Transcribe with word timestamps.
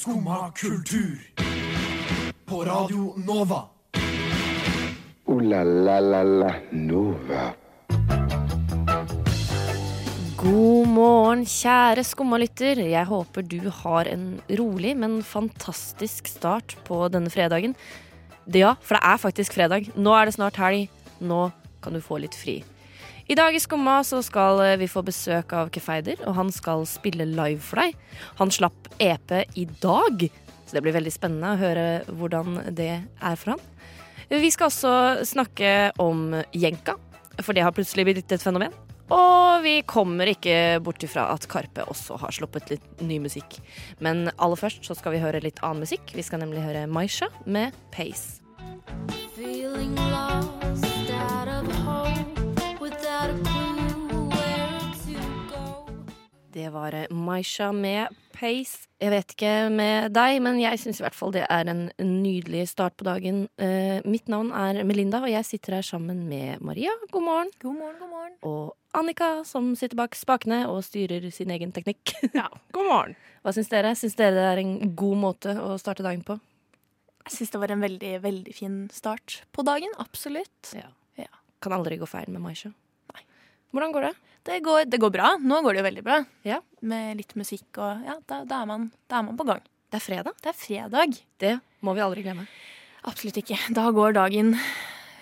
Skumma 0.00 0.52
kultur. 0.56 1.20
På 2.46 2.64
Radio 2.64 3.14
Nova. 3.16 3.58
O-la-la-la-la 5.24 6.54
Nova. 6.70 7.42
God 10.40 10.88
morgen, 10.88 11.44
kjære 11.44 12.06
skummalytter. 12.08 12.80
Jeg 12.80 13.04
håper 13.12 13.44
du 13.44 13.68
har 13.82 14.08
en 14.08 14.40
rolig, 14.48 14.96
men 14.96 15.20
fantastisk 15.20 16.32
start 16.32 16.78
på 16.88 17.02
denne 17.12 17.28
fredagen. 17.28 17.76
Ja, 18.48 18.78
for 18.80 18.96
det 18.96 19.04
er 19.04 19.20
faktisk 19.20 19.60
fredag. 19.60 19.92
Nå 20.00 20.16
er 20.16 20.30
det 20.30 20.38
snart 20.38 20.56
helg. 20.64 20.88
Nå 21.20 21.50
kan 21.84 21.92
du 21.92 22.00
få 22.00 22.24
litt 22.24 22.40
fri. 22.40 22.62
I 23.30 23.34
dag 23.38 23.54
i 23.54 23.60
Skumma 23.62 24.00
så 24.02 24.18
skal 24.26 24.58
vi 24.80 24.88
få 24.90 25.04
besøk 25.06 25.52
av 25.54 25.68
Kefeider, 25.70 26.18
og 26.26 26.34
han 26.34 26.48
skal 26.50 26.82
spille 26.90 27.22
live 27.30 27.62
for 27.62 27.78
deg. 27.78 27.94
Han 28.40 28.50
slapp 28.50 28.88
EP 28.98 29.34
i 29.54 29.68
dag, 29.78 30.24
så 30.66 30.74
det 30.74 30.82
blir 30.82 30.96
veldig 30.96 31.12
spennende 31.14 31.52
å 31.54 31.60
høre 31.60 31.84
hvordan 32.10 32.58
det 32.74 32.90
er 32.98 33.38
for 33.38 33.52
han. 33.52 33.62
Vi 34.34 34.50
skal 34.50 34.66
også 34.66 34.94
snakke 35.30 35.92
om 36.02 36.40
jenka, 36.50 36.96
for 37.38 37.54
det 37.54 37.62
har 37.62 37.76
plutselig 37.76 38.08
blitt 38.10 38.34
et 38.34 38.42
fenomen. 38.42 38.74
Og 39.14 39.62
vi 39.62 39.78
kommer 39.86 40.34
ikke 40.34 40.80
bort 40.82 41.06
ifra 41.06 41.30
at 41.30 41.46
Karpe 41.50 41.86
også 41.86 42.18
har 42.18 42.34
sluppet 42.34 42.74
litt 42.74 43.06
ny 43.06 43.22
musikk. 43.22 43.60
Men 44.02 44.26
aller 44.42 44.58
først 44.58 44.82
så 44.90 44.98
skal 44.98 45.14
vi 45.14 45.22
høre 45.22 45.46
litt 45.46 45.62
annen 45.62 45.86
musikk. 45.86 46.16
Vi 46.18 46.26
skal 46.26 46.42
nemlig 46.42 46.66
høre 46.66 46.88
Maisha 46.90 47.30
med 47.46 47.78
Pace. 47.94 48.42
Feeling 49.38 49.94
lost 50.10 50.89
Det 56.52 56.68
var 56.72 56.94
Maisha 57.14 57.72
med 57.72 58.08
Pace. 58.32 58.88
Jeg 58.98 59.12
vet 59.12 59.34
ikke 59.36 59.52
med 59.70 60.10
deg, 60.16 60.40
men 60.42 60.56
jeg 60.58 60.80
syns 60.82 60.98
i 60.98 61.04
hvert 61.04 61.14
fall 61.14 61.30
det 61.36 61.44
er 61.46 61.68
en 61.70 61.84
nydelig 62.02 62.64
start 62.72 62.96
på 62.98 63.06
dagen. 63.06 63.44
Eh, 63.54 64.02
mitt 64.02 64.26
navn 64.32 64.50
er 64.56 64.80
Melinda, 64.88 65.20
og 65.22 65.30
jeg 65.30 65.46
sitter 65.46 65.78
her 65.78 65.86
sammen 65.86 66.24
med 66.26 66.58
Maria. 66.66 66.90
God 67.14 67.22
morgen. 67.28 67.54
God 67.62 67.78
morgen, 67.78 67.96
god 68.00 68.10
morgen. 68.10 68.34
Og 68.42 68.98
Annika, 68.98 69.30
som 69.46 69.70
sitter 69.78 70.00
bak 70.00 70.18
spakene 70.18 70.64
og 70.66 70.82
styrer 70.82 71.30
sin 71.30 71.54
egen 71.54 71.70
teknikk. 71.76 72.16
Ja, 72.40 72.48
god 72.74 72.90
morgen. 72.90 73.16
Hva 73.44 73.54
syns 73.54 73.70
dere? 73.70 73.94
Syns 73.94 74.18
dere 74.18 74.34
det 74.34 74.48
er 74.50 74.64
en 74.64 74.94
god 74.98 75.22
måte 75.22 75.54
å 75.54 75.78
starte 75.78 76.02
dagen 76.02 76.26
på? 76.26 76.40
Jeg 77.28 77.36
syns 77.36 77.54
det 77.54 77.62
var 77.62 77.76
en 77.76 77.86
veldig, 77.86 78.14
veldig 78.26 78.58
fin 78.58 78.78
start 78.90 79.44
på 79.54 79.62
dagen. 79.62 79.94
Absolutt. 80.02 80.74
Ja. 80.74 80.90
Ja. 81.20 81.30
Kan 81.62 81.78
aldri 81.78 82.00
gå 82.00 82.10
feil 82.10 82.26
med 82.34 82.42
Maisha. 82.42 82.74
Hvordan 83.70 83.92
går 83.94 84.06
det? 84.08 84.12
Det 84.48 84.58
går, 84.64 84.84
det 84.90 84.98
går 85.02 85.12
bra. 85.14 85.30
Nå 85.38 85.60
går 85.62 85.76
det 85.76 85.80
jo 85.82 85.86
veldig 85.86 86.02
bra. 86.06 86.18
Ja. 86.48 86.58
Med 86.80 87.18
litt 87.20 87.34
musikk 87.38 87.78
og 87.78 88.06
Ja, 88.06 88.16
da, 88.26 88.42
da, 88.48 88.62
er 88.62 88.68
man, 88.70 88.88
da 89.10 89.20
er 89.20 89.26
man 89.28 89.36
på 89.38 89.46
gang. 89.48 89.60
Det 89.90 89.98
er 90.00 90.04
fredag. 90.04 90.36
Det 90.42 90.50
er 90.52 90.56
fredag. 90.58 91.18
Det 91.42 91.52
må 91.84 91.94
vi 91.96 92.02
aldri 92.04 92.24
glemme. 92.24 92.46
Absolutt 93.10 93.38
ikke. 93.42 93.58
Da 93.76 93.88
går 93.94 94.14
dagen 94.16 94.54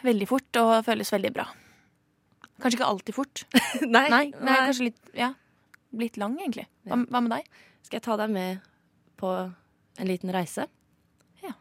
veldig 0.06 0.28
fort 0.30 0.60
og 0.60 0.72
føles 0.86 1.10
veldig 1.14 1.32
bra. 1.34 1.46
Kanskje 2.62 2.78
ikke 2.80 2.88
alltid 2.90 3.14
fort. 3.16 3.44
Nei, 3.96 4.06
Nei, 4.10 4.24
nei 4.34 4.56
kanskje 4.66 4.88
litt 4.88 5.12
Ja, 5.18 5.32
blitt 5.94 6.18
lang, 6.18 6.34
egentlig. 6.40 6.66
Hva, 6.88 6.98
hva 7.06 7.22
med 7.22 7.34
deg? 7.36 7.46
Skal 7.86 7.98
jeg 8.00 8.06
ta 8.06 8.16
deg 8.20 8.32
med 8.34 8.64
på 9.18 9.30
en 9.38 10.08
liten 10.10 10.32
reise? 10.34 10.66
Ja. 11.44 11.54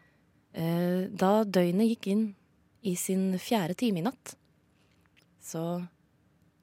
Eh, 0.58 1.06
Da 1.14 1.44
døgnet 1.46 1.94
gikk 1.94 2.10
inn 2.14 2.26
i 2.88 2.96
sin 3.00 3.32
fjerde 3.42 3.76
time 3.78 4.02
i 4.02 4.06
natt, 4.06 4.36
så 5.44 5.64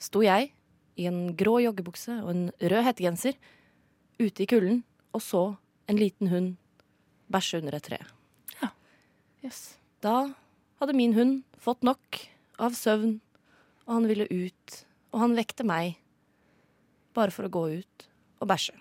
sto 0.03 0.23
jeg 0.25 0.53
i 0.97 1.07
en 1.11 1.35
grå 1.39 1.59
joggebukse 1.65 2.21
og 2.23 2.31
en 2.33 2.45
rød 2.63 2.85
hettegenser 2.87 3.39
ute 4.21 4.45
i 4.45 4.49
kulden 4.51 4.83
og 5.15 5.23
så 5.23 5.45
en 5.91 5.99
liten 6.01 6.31
hund 6.31 6.55
bæsje 7.33 7.61
under 7.63 7.77
et 7.77 7.87
tre. 7.89 7.99
Yes. 9.45 9.77
Da 10.01 10.33
hadde 10.81 10.97
min 10.97 11.13
hund 11.13 11.43
fått 11.61 11.85
nok 11.85 12.23
av 12.57 12.73
søvn, 12.79 13.19
og 13.85 13.99
han 13.99 14.07
ville 14.09 14.27
ut, 14.31 14.77
og 15.13 15.21
han 15.21 15.37
vekte 15.37 15.67
meg 15.69 15.99
bare 17.17 17.35
for 17.35 17.45
å 17.45 17.53
gå 17.53 17.65
ut 17.83 18.07
og 18.41 18.49
bæsje. 18.49 18.73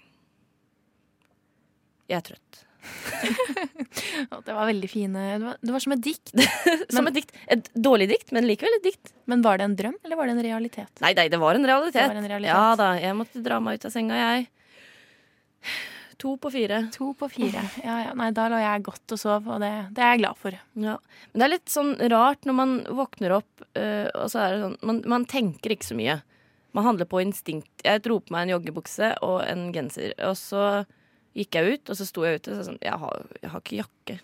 Jeg 2.07 2.19
er 2.19 2.27
trøtt. 2.29 2.61
Det 4.43 4.53
var 4.53 4.65
veldig 4.67 4.89
fine 4.89 5.21
Det 5.39 5.45
var, 5.45 5.57
det 5.61 5.71
var 5.75 5.83
som 5.83 5.95
et 5.95 6.03
dikt. 6.03 6.33
Som 6.95 7.07
et 7.07 7.15
dikt. 7.15 7.31
Et 7.51 7.69
dårlig 7.73 8.09
dikt, 8.11 8.33
men 8.35 8.47
likevel 8.47 8.75
et 8.79 8.85
dikt. 8.89 9.13
Men 9.29 9.43
var 9.45 9.59
det 9.59 9.67
en 9.69 9.77
drøm, 9.79 9.95
eller 10.03 10.19
var 10.19 10.27
det 10.27 10.35
en 10.35 10.43
realitet? 10.45 10.91
Nei, 11.03 11.13
nei, 11.17 11.27
det 11.31 11.39
var 11.41 11.57
en 11.57 11.67
realitet. 11.67 12.01
Det 12.01 12.11
var 12.11 12.21
en 12.21 12.29
realitet. 12.29 12.53
Ja 12.53 12.75
da, 12.79 12.93
jeg 12.99 13.17
måtte 13.17 13.43
dra 13.45 13.59
meg 13.63 13.79
ut 13.79 13.87
av 13.87 13.93
senga, 13.93 14.19
jeg. 14.19 14.47
To 16.23 16.35
på 16.37 16.51
fire. 16.53 16.79
To 16.95 17.11
på 17.19 17.27
fire. 17.31 17.63
Ja, 17.83 17.97
ja. 18.05 18.11
Nei, 18.15 18.29
da 18.35 18.45
lå 18.51 18.59
jeg 18.61 18.83
godt 18.85 19.15
og 19.15 19.19
sov, 19.19 19.47
og 19.49 19.63
det, 19.63 19.71
det 19.95 20.03
er 20.03 20.13
jeg 20.13 20.21
glad 20.21 20.39
for. 20.39 20.55
Ja. 20.79 20.97
Men 21.31 21.41
det 21.41 21.47
er 21.47 21.53
litt 21.55 21.73
sånn 21.73 21.95
rart 22.13 22.47
når 22.47 22.57
man 22.59 22.75
våkner 22.99 23.37
opp, 23.39 23.65
øh, 23.79 24.07
og 24.11 24.29
så 24.31 24.43
er 24.43 24.53
det 24.53 24.61
sånn 24.63 24.77
man, 24.87 25.01
man 25.17 25.27
tenker 25.29 25.75
ikke 25.75 25.89
så 25.89 25.97
mye. 25.99 26.19
Man 26.73 26.87
handler 26.87 27.09
på 27.09 27.21
instinkt. 27.21 27.71
Jeg 27.85 28.05
dro 28.05 28.21
på 28.23 28.33
meg 28.33 28.47
en 28.47 28.55
joggebukse 28.55 29.11
og 29.25 29.41
en 29.45 29.67
genser, 29.75 30.15
og 30.25 30.37
så 30.39 30.63
gikk 31.37 31.57
jeg 31.57 31.75
ut, 31.77 31.89
og 31.89 31.99
så 31.99 32.07
sto 32.07 32.25
jeg 32.27 32.39
ute 32.39 32.53
og 32.53 32.59
så 32.59 32.69
sånn 32.69 32.81
Jeg 32.83 32.99
har, 33.01 33.27
jeg 33.41 33.53
har 33.53 33.63
ikke 33.63 33.81
jakke. 33.81 34.19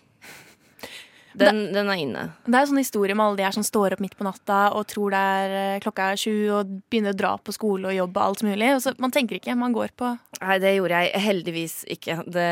Den, 1.40 1.60
den 1.70 1.86
er 1.86 1.98
inne. 2.02 2.22
Det 2.42 2.56
er 2.58 2.64
jo 2.64 2.70
sånn 2.72 2.80
historie 2.80 3.14
med 3.14 3.22
alle 3.22 3.38
de 3.38 3.44
her 3.46 3.54
som 3.54 3.62
står 3.62 3.94
opp 3.94 4.00
midt 4.02 4.16
på 4.18 4.24
natta 4.26 4.72
og 4.74 4.88
tror 4.90 5.12
det 5.14 5.20
er 5.34 5.52
eh, 5.54 5.82
klokka 5.84 6.08
er 6.10 6.18
sju 6.18 6.32
og 6.56 6.72
begynner 6.90 7.14
å 7.14 7.18
dra 7.20 7.30
på 7.38 7.54
skole 7.54 7.86
og 7.86 7.94
jobb 7.94 8.18
og 8.18 8.24
alt 8.24 8.42
mulig. 8.48 8.72
Og 8.74 8.82
så, 8.82 8.92
man 8.98 9.14
tenker 9.14 9.38
ikke, 9.38 9.54
man 9.58 9.76
går 9.76 9.94
på 9.94 10.10
Nei, 10.40 10.56
det 10.58 10.72
gjorde 10.74 10.98
jeg 11.04 11.22
heldigvis 11.22 11.76
ikke. 11.94 12.16
Det, 12.26 12.48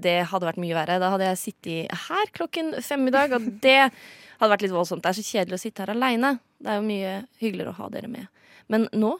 det 0.00 0.16
hadde 0.30 0.48
vært 0.48 0.62
mye 0.62 0.78
verre. 0.78 0.96
Da 1.02 1.10
hadde 1.12 1.28
jeg 1.28 1.42
sittet 1.42 2.06
her 2.06 2.32
klokken 2.32 2.72
fem 2.86 3.04
i 3.10 3.12
dag, 3.12 3.36
og 3.36 3.50
det 3.60 3.76
hadde 3.82 4.52
vært 4.54 4.64
litt 4.64 4.74
voldsomt. 4.74 5.04
Det 5.04 5.12
er 5.12 5.18
så 5.20 5.26
kjedelig 5.28 5.58
å 5.58 5.62
sitte 5.66 5.84
her 5.84 5.92
aleine. 5.92 6.36
Det 6.56 6.72
er 6.72 6.80
jo 6.80 6.88
mye 6.88 7.14
hyggeligere 7.42 7.74
å 7.74 7.78
ha 7.82 7.90
dere 7.92 8.08
med. 8.08 8.30
Men 8.72 8.88
nå, 8.96 9.12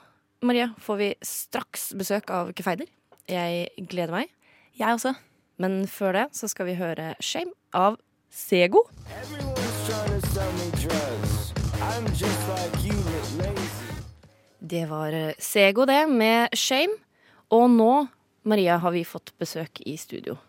Maria, 0.46 0.70
får 0.80 1.00
vi 1.02 1.10
straks 1.26 1.90
besøk 1.98 2.32
av 2.32 2.54
Kefeider. 2.56 2.88
Jeg 3.28 3.86
gleder 3.90 4.14
meg. 4.16 4.32
Jeg 4.74 4.96
også. 4.96 5.12
Men 5.62 5.84
før 5.86 6.16
det 6.16 6.24
så 6.34 6.48
skal 6.50 6.66
vi 6.66 6.72
høre 6.74 7.12
Shame 7.22 7.52
av 7.78 7.94
Sego. 8.34 8.80
Det 14.58 14.82
var 14.90 15.14
eh, 15.14 15.36
Sego, 15.38 15.86
det, 15.86 16.00
med 16.10 16.56
Shame. 16.58 16.96
Og 17.54 17.68
nå, 17.70 17.92
Maria, 18.42 18.80
har 18.82 18.94
vi 18.96 19.04
fått 19.06 19.30
besøk 19.38 19.78
i 19.86 19.94
studio. 20.00 20.40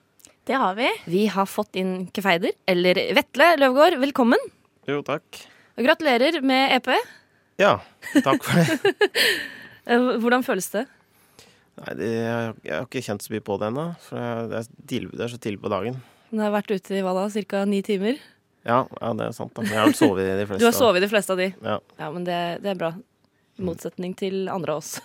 Det 0.46 0.58
har 0.58 0.74
vi. 0.78 0.90
Vi 1.06 1.28
har 1.30 1.46
fått 1.50 1.78
inn 1.78 2.08
Kefeider, 2.16 2.56
eller 2.66 2.97
Vetle 3.18 3.52
Løvgaard. 3.62 4.00
Velkommen. 4.02 4.41
Jo, 4.90 5.03
takk. 5.06 5.44
Og 5.78 5.85
gratulerer 5.85 6.41
med 6.41 6.74
EP. 6.80 6.90
Ja, 7.62 7.78
takk 8.25 8.41
for 8.41 8.58
det. 8.58 8.96
Eh, 9.85 10.02
Hvordan 10.18 10.41
føles 10.41 10.66
det? 10.74 10.88
Nei, 11.75 11.94
det, 12.00 12.09
jeg, 12.16 12.53
jeg 12.63 12.75
har 12.78 12.86
ikke 12.88 13.03
kjent 13.03 13.25
så 13.25 13.34
mye 13.34 13.44
på 13.44 13.58
det 13.59 13.68
ennå, 13.72 13.86
for 14.06 14.19
jeg, 14.22 14.46
det, 14.52 14.59
er 14.62 14.86
tidlig, 14.91 15.09
det 15.19 15.25
er 15.25 15.34
så 15.34 15.40
tidlig 15.44 15.59
på 15.66 15.72
dagen. 15.74 15.97
Du 16.31 16.40
har 16.40 16.53
vært 16.56 16.72
ute 16.72 16.96
i 16.96 17.02
hva 17.03 17.12
da, 17.18 17.25
ca. 17.52 17.63
ni 17.68 17.81
timer? 17.86 18.22
Ja, 18.66 18.80
ja, 18.90 19.09
det 19.13 19.28
er 19.28 19.36
sant. 19.36 19.52
da. 19.58 19.66
Jeg 19.68 19.78
har 19.78 19.91
sovet 19.94 20.25
i 20.25 20.38
de 20.40 20.46
fleste. 20.50 20.62
Du 20.64 20.69
har 20.69 20.75
sovet 20.78 21.03
de 21.03 21.09
fleste 21.12 21.35
av 21.35 21.41
de. 21.44 21.50
Ja. 21.62 21.75
Ja, 22.00 22.08
men 22.16 22.24
det, 22.28 22.40
det 22.64 22.72
er 22.74 22.80
bra. 22.80 22.94
I 23.56 23.64
motsetning 23.68 24.16
til 24.19 24.47
andre 24.52 24.74
av 24.74 24.81
oss. 24.81 24.97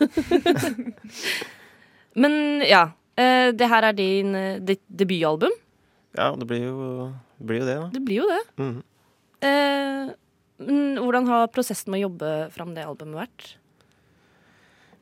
men 2.22 2.62
ja. 2.66 2.86
eh, 3.18 3.50
Det 3.54 3.68
her 3.70 3.86
er 3.90 3.96
din, 3.98 4.34
eh, 4.34 4.58
ditt 4.62 4.82
debutalbum. 4.88 5.52
ja, 6.16 6.30
det 6.36 6.46
blir 6.50 6.64
jo, 6.64 7.12
det 7.38 7.46
blir 7.46 7.60
jo 7.60 7.66
det, 7.68 7.76
da. 7.82 7.90
Det 7.94 8.02
blir 8.06 8.22
jo 8.22 8.30
det. 8.30 8.40
Mhm. 8.58 8.80
Eh, 9.40 10.16
men 10.60 10.98
hvordan 11.00 11.24
har 11.30 11.46
prosessen 11.54 11.88
med 11.92 12.02
å 12.02 12.08
jobbe 12.10 12.30
fram 12.52 12.74
det 12.76 12.82
albumet 12.84 13.22
vært? 13.22 13.44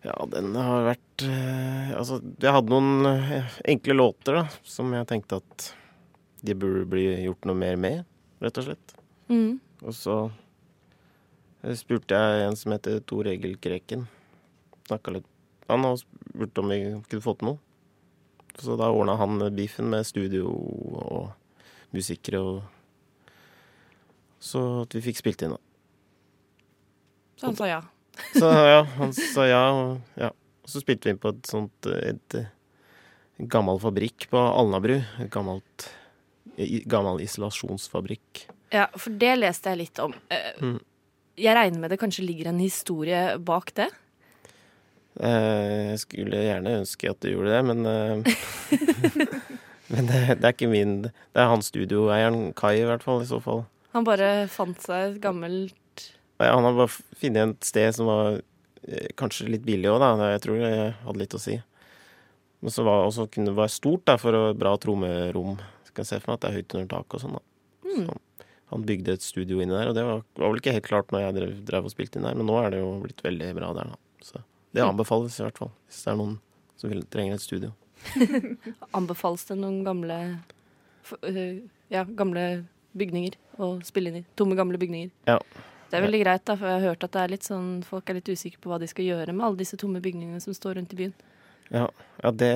Ja, 0.06 0.14
den 0.31 0.54
har 0.54 0.84
vært 0.86 1.25
eh, 1.26 1.94
Altså, 1.98 2.20
jeg 2.38 2.54
hadde 2.54 2.70
noen 2.70 3.09
eh, 3.10 3.56
enkle 3.72 3.96
låter, 3.99 4.38
da, 4.38 4.44
som 4.62 4.93
jeg 4.94 5.08
tenkte 5.11 5.40
at 5.40 5.70
de 6.46 6.55
burde 6.55 6.84
bli 6.87 7.06
gjort 7.25 7.49
noe 7.50 7.58
mer 7.58 7.78
med, 7.81 8.05
rett 8.38 8.61
og 8.61 8.69
slett. 8.69 8.94
Mm. 9.26 9.58
Og 9.82 9.96
så 9.96 10.19
eh, 11.64 11.75
spurte 11.78 12.14
jeg 12.14 12.46
en 12.46 12.58
som 12.58 12.76
heter 12.76 13.02
Tor 13.11 13.26
Egil 13.31 13.58
Kreken. 13.58 14.06
Snakka 14.87 15.19
litt 15.19 15.26
Han 15.69 15.84
og 15.84 15.99
spurte 16.00 16.62
om 16.62 16.70
vi 16.72 16.78
kunne 17.11 17.25
få 17.25 17.34
til 17.37 17.50
noe. 17.50 17.58
Så 18.58 18.78
da 18.78 18.88
ordna 18.90 19.19
han 19.19 19.43
beefen 19.55 19.90
med 19.90 20.06
studio 20.06 20.49
og 20.49 21.28
musikere 21.94 22.40
og 22.43 22.62
Så 24.40 24.61
at 24.84 24.94
vi 24.94 25.02
fikk 25.02 25.19
spilt 25.19 25.43
inn, 25.43 25.56
da. 25.56 25.58
Så 27.38 27.50
han 27.50 27.56
sa 27.58 27.67
ja. 27.67 27.81
Så 28.35 28.49
ja, 28.50 28.82
han 28.99 29.12
sa 29.17 29.47
ja, 29.49 29.62
og 29.73 30.20
ja. 30.20 30.31
Og 30.65 30.69
så 30.73 30.82
spilte 30.82 31.09
vi 31.09 31.15
inn 31.15 31.20
på 31.23 31.31
et 31.32 31.47
sånt 31.49 31.87
et, 31.88 32.35
en 33.38 33.49
gammel 33.49 33.79
fabrikk 33.81 34.26
på 34.32 34.41
Alnabru. 34.43 34.99
Et 35.23 35.31
gammelt 35.32 35.87
gammel 36.91 37.23
isolasjonsfabrikk. 37.25 38.49
Ja, 38.75 38.88
for 38.99 39.15
det 39.17 39.37
leste 39.38 39.70
jeg 39.73 39.85
litt 39.87 40.03
om. 40.05 40.12
Eh, 40.35 40.53
Mm. 40.61 40.79
Jeg 41.38 41.55
regner 41.55 41.79
med 41.79 41.91
det 41.94 42.00
kanskje 42.03 42.25
ligger 42.26 42.49
en 42.50 42.59
historie 42.59 43.38
bak 43.38 43.70
det? 43.79 43.87
Eh, 45.20 45.91
Jeg 45.94 46.00
skulle 46.03 46.41
gjerne 46.43 46.73
ønske 46.81 47.11
at 47.11 47.20
du 47.23 47.29
gjorde 47.31 47.53
det, 47.55 47.62
men 47.65 47.87
eh, 47.87 49.19
Men 49.88 50.06
det, 50.11 50.19
det 50.41 50.44
er 50.44 50.53
ikke 50.53 50.69
min 50.69 50.97
Det 51.06 51.38
er 51.41 51.49
han 51.49 51.62
studioeieren, 51.65 52.53
Kai, 52.59 52.75
i 52.82 52.87
hvert 52.88 53.03
fall, 53.06 53.23
i 53.23 53.29
så 53.31 53.38
fall. 53.41 53.62
Han 53.94 54.05
bare 54.05 54.49
fant 54.53 54.82
seg 54.85 55.15
et 55.15 55.20
gammelt 55.25 55.73
han 56.46 56.64
har 56.64 56.76
bare 56.79 56.93
funnet 57.19 57.56
et 57.56 57.64
sted 57.67 57.94
som 57.96 58.06
var 58.06 58.38
eh, 58.87 59.08
kanskje 59.19 59.49
litt 59.50 59.64
billig 59.67 59.90
òg, 59.90 59.99
da. 60.02 60.31
Jeg 60.35 60.43
tror 60.44 60.61
det 60.62 60.73
hadde 61.05 61.19
litt 61.19 61.35
å 61.35 61.40
si. 61.43 61.56
Men 62.62 62.75
så 62.75 62.82
var 62.87 63.05
også 63.06 63.29
kunne 63.31 63.50
det 63.52 63.58
være 63.58 63.70
stort 63.75 64.05
da, 64.06 64.17
for 64.19 64.35
å 64.35 64.44
bra 64.58 64.76
trommerom. 64.82 65.58
Skal 65.87 66.02
jeg 66.05 66.11
se 66.12 66.20
for 66.23 66.32
meg 66.32 66.38
at 66.38 66.44
det 66.46 66.50
er 66.50 66.56
høyt 66.61 66.75
under 66.79 66.88
taket 66.94 67.14
og 67.19 67.23
sånn. 67.25 67.37
da. 67.38 67.43
Mm. 67.88 68.06
Så 68.08 68.75
han 68.75 68.82
bygde 68.85 69.14
et 69.17 69.23
studio 69.25 69.61
inni 69.62 69.73
der, 69.73 69.88
og 69.88 69.94
det 69.96 70.02
var, 70.05 70.23
var 70.37 70.50
vel 70.52 70.58
ikke 70.61 70.75
helt 70.76 70.88
klart 70.90 71.12
når 71.14 71.23
jeg 71.25 71.37
drev, 71.38 71.52
drev 71.70 71.87
og 71.88 71.93
spilte 71.94 72.19
inn 72.20 72.26
der, 72.29 72.35
men 72.37 72.46
nå 72.50 72.56
er 72.61 72.75
det 72.75 72.81
jo 72.82 72.91
blitt 73.00 73.23
veldig 73.25 73.52
bra 73.56 73.70
der, 73.79 73.94
da. 73.94 74.00
Så 74.20 74.43
det 74.43 74.82
Mm. 74.84 74.91
anbefales 74.91 75.38
i 75.41 75.43
hvert 75.46 75.56
fall, 75.58 75.70
hvis 75.88 76.02
det 76.05 76.11
er 76.12 76.19
noen 76.20 76.34
som 76.76 76.91
vil, 76.93 77.00
trenger 77.08 77.38
et 77.38 77.41
studio. 77.46 77.70
Anbefales 78.99 79.46
det 79.49 79.56
noen 79.58 79.81
gamle 79.87 80.19
øh, 81.25 81.62
Ja, 81.91 82.02
gamle 82.05 82.44
bygninger 82.99 83.38
å 83.64 83.70
spille 83.87 84.12
inn 84.12 84.20
i? 84.20 84.25
Tomme, 84.37 84.55
gamle 84.58 84.76
bygninger. 84.79 85.11
Ja. 85.26 85.38
Det 85.88 85.96
er 85.96 86.05
veldig 86.05 86.20
greit, 86.20 86.44
da, 86.44 86.55
for 86.61 86.69
jeg 86.69 86.81
har 86.82 86.90
hørt 86.93 87.05
at 87.06 87.12
det 87.14 87.20
er 87.23 87.31
litt 87.32 87.46
sånn, 87.49 87.69
folk 87.87 88.11
er 88.12 88.19
litt 88.19 88.29
usikre 88.29 88.61
på 88.61 88.69
hva 88.73 88.79
de 88.82 88.88
skal 88.90 89.06
gjøre 89.06 89.32
med 89.32 89.46
alle 89.46 89.61
disse 89.62 89.79
tomme 89.81 90.02
bygningene 90.05 90.40
som 90.44 90.52
står 90.56 90.76
rundt 90.76 90.93
i 90.93 90.99
byen. 90.99 91.14
Ja, 91.73 91.87
ja 92.23 92.32
det, 92.32 92.50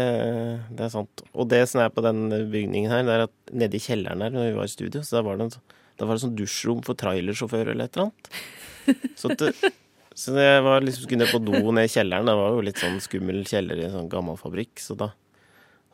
det 0.73 0.85
er 0.87 0.93
sant. 0.93 1.23
Og 1.33 1.49
det 1.53 1.63
som 1.71 1.81
er 1.85 1.93
på 1.93 2.05
den 2.05 2.27
bygningen 2.53 2.93
her, 2.93 3.07
det 3.09 3.15
er 3.17 3.25
at 3.29 3.55
nede 3.57 3.79
i 3.79 3.85
kjelleren 3.85 4.25
her, 4.25 4.35
når 4.35 4.51
vi 4.51 4.59
var 4.59 4.69
i 4.69 4.75
studio, 4.75 5.01
så 5.05 5.19
da 5.19 5.25
var 5.29 5.41
det, 5.41 5.47
en, 5.49 5.55
sånn- 5.57 5.79
da 6.01 6.09
var 6.09 6.19
det 6.21 6.25
sånn 6.27 6.37
dusjrom 6.37 6.85
for 6.85 7.01
trailersjåfører 7.01 7.73
eller 7.73 7.89
et 7.89 7.97
eller 7.97 8.11
annet. 8.11 8.31
Så, 9.17 9.33
det, 9.39 9.53
så 10.19 10.37
jeg 10.37 10.63
var 10.69 10.85
liksom 10.85 11.05
skulle 11.07 11.25
ned 11.25 11.33
på 11.33 11.41
do 11.45 11.73
ned 11.73 11.89
i 11.89 11.93
kjelleren. 11.93 12.29
Det 12.29 12.37
var 12.41 12.57
jo 12.57 12.65
litt 12.69 12.81
sånn 12.85 13.01
skummel 13.05 13.45
kjeller 13.49 13.81
i 13.81 13.89
en 13.89 13.97
sånn 13.97 14.13
gammel 14.13 14.37
fabrikk. 14.41 14.77
Så 14.83 14.97
da 15.01 15.13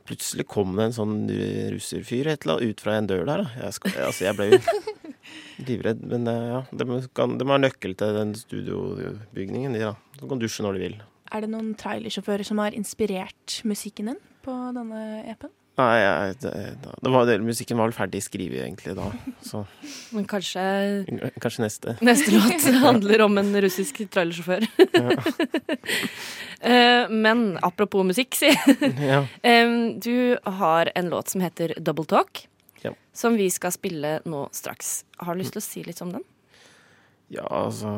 plutselig 0.08 0.46
kom 0.48 0.74
det 0.78 0.86
en 0.88 0.94
sånn 0.96 1.16
russerfyr 1.74 2.30
et 2.32 2.46
eller 2.46 2.56
annet 2.58 2.70
ut 2.72 2.80
fra 2.86 2.94
en 2.98 3.10
dør 3.10 3.26
der. 3.28 3.42
Da. 3.44 3.66
Jeg, 3.66 3.76
skal, 3.78 3.98
altså, 4.08 4.24
jeg 4.24 4.38
ble 4.38 4.46
jo 4.54 4.62
livredd. 5.66 6.02
Men 6.06 6.26
eh, 6.30 6.48
ja, 6.54 6.62
de, 6.70 7.02
kan, 7.16 7.36
de 7.38 7.46
har 7.48 7.62
nøkkel 7.62 7.96
til 7.98 8.18
den 8.18 8.34
studiobygningen, 8.38 9.76
de 9.76 9.86
da. 9.90 9.94
Så 10.18 10.30
kan 10.30 10.42
dusje 10.42 10.66
når 10.66 10.78
de 10.78 10.84
vil. 10.86 10.98
Er 11.28 11.44
det 11.44 11.52
noen 11.52 11.74
trailersjåfører 11.78 12.46
som 12.46 12.60
har 12.62 12.76
inspirert 12.76 13.60
musikken 13.68 14.12
din 14.12 14.20
på 14.44 14.54
denne 14.76 15.22
EP-en? 15.28 15.52
Nei, 15.78 15.94
jeg, 16.02 16.38
det, 16.42 16.52
det 16.82 17.10
var, 17.14 17.28
musikken 17.38 17.78
var 17.78 17.86
vel 17.86 17.94
ferdig 17.94 18.18
skrevet 18.24 18.64
egentlig 18.64 18.96
da. 18.98 19.04
Så 19.46 19.60
Men 20.16 20.24
kanskje 20.26 20.64
kanskje 21.38 21.62
neste. 21.62 21.94
neste 22.02 22.34
låt 22.34 22.66
handler 22.86 23.22
om 23.28 23.38
en 23.38 23.52
russisk 23.62 24.00
trailersjåfør. 24.10 24.66
Ja. 24.98 25.14
Men 27.14 27.44
apropos 27.62 28.02
musikk, 28.08 28.34
si. 28.34 28.50
Ja. 29.06 29.22
Du 30.02 30.34
har 30.58 30.90
en 30.98 31.12
låt 31.12 31.30
som 31.30 31.44
heter 31.46 31.76
Double 31.78 32.08
Talk, 32.10 32.48
Ja. 32.84 32.92
som 33.12 33.34
vi 33.38 33.48
skal 33.50 33.72
spille 33.74 34.18
nå 34.28 34.44
straks. 34.54 35.04
Har 35.18 35.34
du 35.34 35.40
lyst 35.42 35.56
til 35.56 35.62
å 35.62 35.66
si 35.66 35.82
litt 35.86 36.02
om 36.04 36.12
den? 36.14 36.24
ja, 37.28 37.44
altså 37.44 37.90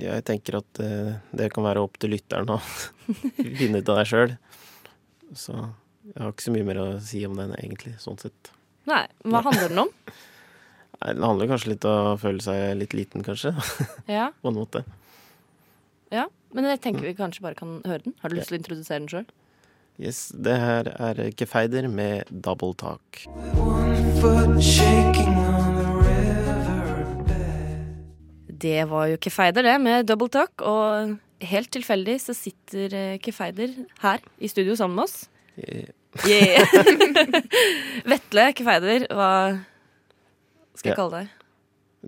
Jeg 0.00 0.22
tenker 0.24 0.56
at 0.60 0.68
det, 0.78 0.90
det 1.36 1.50
kan 1.52 1.64
være 1.66 1.82
opp 1.84 1.98
til 2.00 2.14
lytteren 2.14 2.48
å 2.54 2.60
finne 3.58 3.82
ut 3.82 3.88
av 3.90 3.98
det 4.00 4.06
sjøl. 4.08 4.36
Så 5.36 5.52
jeg 5.58 6.16
har 6.22 6.30
ikke 6.32 6.46
så 6.46 6.54
mye 6.54 6.66
mer 6.70 6.78
å 6.80 6.86
si 7.04 7.20
om 7.26 7.34
den 7.36 7.52
egentlig, 7.58 7.96
sånn 8.00 8.16
sett. 8.22 8.52
Nei, 8.88 9.02
hva 9.26 9.42
handler 9.44 9.68
den 9.74 9.82
om? 9.84 9.90
Nei, 11.00 11.12
Den 11.16 11.24
handler 11.26 11.50
kanskje 11.50 11.74
litt 11.74 11.84
om 11.88 12.12
å 12.14 12.16
føle 12.20 12.42
seg 12.44 12.78
litt 12.80 12.94
liten, 12.96 13.22
kanskje. 13.26 13.52
Ja, 14.16 14.30
På 14.40 14.50
en 14.54 14.58
måte. 14.62 14.84
ja. 16.14 16.28
Men 16.50 16.66
jeg 16.66 16.80
tenker 16.82 17.04
vi 17.06 17.12
kanskje 17.14 17.44
bare 17.44 17.54
kan 17.54 17.76
høre 17.86 18.02
den. 18.02 18.14
Har 18.24 18.30
du 18.32 18.34
lyst 18.34 18.48
til 18.50 18.56
å 18.56 18.58
introdusere 18.58 18.98
den 19.04 19.10
sjøl? 19.12 19.26
Yes, 19.98 20.28
Det 20.32 20.56
her 20.60 20.88
er 20.96 21.30
Gefeider 21.36 21.88
med 21.88 22.22
double 22.44 22.74
talk. 22.74 23.24
Det 28.60 28.82
var 28.90 29.06
jo 29.08 29.16
Kefeider, 29.22 29.64
det, 29.64 29.76
med 29.80 30.06
Double 30.08 30.28
Talk. 30.28 30.60
Og 30.60 31.14
helt 31.48 31.70
tilfeldig 31.72 32.18
så 32.20 32.34
sitter 32.36 32.92
eh, 32.96 33.18
Kefeider 33.24 33.72
her 34.02 34.20
i 34.38 34.48
studio 34.52 34.76
sammen 34.76 34.98
med 35.00 35.04
oss. 35.08 35.28
Yeah. 35.56 35.88
Yeah. 36.26 36.66
Vetle 38.10 38.50
Kefeider, 38.58 39.06
hva 39.14 39.30
skal 40.76 40.90
jeg 40.90 40.96
Ja. 40.96 40.98
kalle 40.98 41.22
deg? 41.22 41.36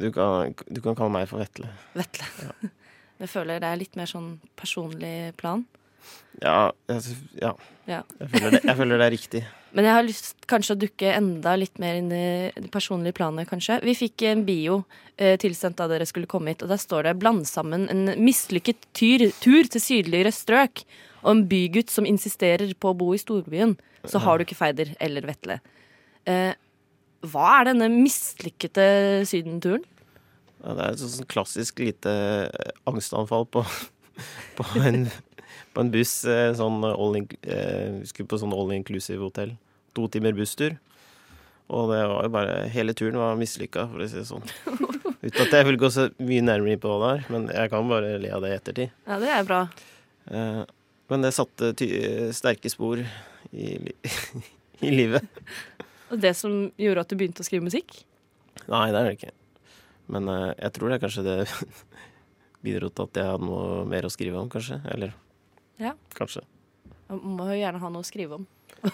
Du 0.03 0.09
kan, 0.13 0.55
du 0.73 0.81
kan 0.81 0.97
kalle 0.97 1.13
meg 1.13 1.29
for 1.29 1.41
Vetle. 1.43 1.69
Vetle. 1.97 2.27
Jeg 3.21 3.29
føler 3.29 3.61
det 3.61 3.69
er 3.69 3.81
litt 3.81 3.97
mer 3.97 4.09
sånn 4.11 4.35
personlig 4.59 5.33
plan. 5.41 5.65
Ja, 6.43 6.73
jeg, 6.91 7.17
ja. 7.39 7.53
Ja. 7.91 8.01
Jeg, 8.19 8.29
føler 8.31 8.55
det, 8.55 8.63
jeg 8.65 8.79
føler 8.79 8.99
det 9.01 9.07
er 9.07 9.15
riktig. 9.15 9.43
Men 9.77 9.87
jeg 9.89 9.97
har 9.97 10.05
lyst 10.05 10.47
kanskje 10.51 10.75
å 10.75 10.81
dukke 10.83 11.13
enda 11.17 11.55
litt 11.57 11.79
mer 11.81 11.97
inn 12.01 12.11
i 12.13 12.27
det 12.57 12.69
personlige 12.75 13.17
planet, 13.17 13.49
kanskje. 13.49 13.79
Vi 13.87 13.95
fikk 13.97 14.25
en 14.29 14.45
bio 14.49 14.83
eh, 15.17 15.39
tilsendt 15.41 15.79
da 15.81 15.89
dere 15.91 16.07
skulle 16.09 16.29
komme 16.31 16.53
hit, 16.53 16.65
og 16.65 16.73
der 16.73 16.81
står 16.81 17.09
det 17.09 17.15
'bland 17.23 17.47
sammen 17.49 17.89
en 17.93 18.13
mislykket 18.21 18.85
tyr, 18.93 19.31
tur 19.41 19.71
til 19.71 19.81
sydligere 19.81 20.35
strøk' 20.35 20.85
og 21.23 21.31
en 21.33 21.47
bygutt 21.49 21.91
som 21.93 22.07
insisterer 22.09 22.75
på 22.75 22.91
å 22.91 22.99
bo 22.99 23.13
i 23.15 23.21
storbyen. 23.21 23.77
Så 24.05 24.19
har 24.23 24.39
du 24.39 24.45
ikke 24.45 24.59
Feider 24.59 24.93
eller 25.01 25.27
Vetle. 25.29 25.61
Eh, 26.27 26.53
hva 27.31 27.49
er 27.61 27.71
denne 27.71 27.89
mislykkede 27.93 29.23
sydenturen? 29.31 29.85
Ja, 30.63 30.75
det 30.79 30.85
er 30.85 30.95
et 30.95 31.03
sånn 31.03 31.29
klassisk 31.31 31.81
lite 31.83 32.13
eh, 32.51 32.73
angstanfall 32.91 33.47
på, 33.51 33.65
på, 34.59 34.67
en, 34.83 35.07
på 35.75 35.81
en 35.85 35.91
buss. 35.95 36.25
eh, 36.25 36.53
Sånn 36.59 36.83
all 36.89 37.17
in, 37.21 37.29
eh, 37.43 38.01
skulle 38.09 38.29
på 38.31 38.39
sånn 38.41 38.55
all 38.57 38.73
inclusive 38.77 39.21
hotell. 39.23 39.55
To 39.97 40.09
timer 40.09 40.33
busstur. 40.37 40.79
Og 41.73 41.89
det 41.93 42.01
var 42.11 42.25
jo 42.27 42.31
bare 42.35 42.55
Hele 42.69 42.93
turen 42.93 43.17
var 43.21 43.37
mislykka, 43.41 43.87
for 43.93 44.03
å 44.05 44.09
si 44.11 44.19
det 44.19 44.27
sånn. 44.29 44.45
Uten 45.23 45.45
at 45.47 45.53
jeg 45.55 45.67
vil 45.69 45.79
gå 45.79 45.89
så 45.95 46.09
mye 46.19 46.43
nærmere 46.45 46.75
inn 46.75 46.81
på 46.83 46.91
hva 46.91 46.99
det 47.03 47.11
er, 47.15 47.27
men 47.33 47.45
jeg 47.55 47.71
kan 47.71 47.89
bare 47.89 48.17
le 48.21 48.31
av 48.35 48.43
det 48.43 48.51
i 48.51 48.57
ettertid. 48.59 48.91
Ja, 49.07 49.19
det 49.23 49.31
er 49.31 49.45
bra. 49.49 49.61
Eh, 50.31 50.63
Men 51.13 51.23
det 51.27 51.31
satte 51.37 51.73
sterke 52.35 52.71
spor 52.73 52.99
i, 53.53 53.67
li 53.79 53.93
i 54.89 54.91
livet. 54.91 55.25
Og 56.11 56.19
det 56.21 56.35
som 56.37 56.71
gjorde 56.81 57.05
at 57.05 57.09
du 57.13 57.17
begynte 57.21 57.45
å 57.45 57.47
skrive 57.47 57.65
musikk? 57.69 58.03
Nei, 58.69 58.87
det 58.93 58.99
er 59.01 59.05
det 59.09 59.17
ikke. 59.19 59.33
Men 60.13 60.27
jeg 60.59 60.73
tror 60.75 60.89
det 60.91 60.97
er 60.99 61.03
kanskje 61.07 61.25
det 61.27 61.37
bidro 62.67 62.89
til 62.91 63.07
at 63.09 63.21
jeg 63.21 63.29
hadde 63.31 63.47
noe 63.47 63.85
mer 63.89 64.07
å 64.09 64.13
skrive 64.13 64.41
om, 64.41 64.49
kanskje. 64.53 64.81
Eller 64.93 65.15
Ja. 65.81 65.95
kanskje. 66.17 66.45
Man 67.09 67.39
må 67.39 67.49
jo 67.53 67.61
gjerne 67.61 67.81
ha 67.83 67.91
noe 67.93 68.05
å 68.05 68.09
skrive 68.09 68.41
om. 68.41 68.47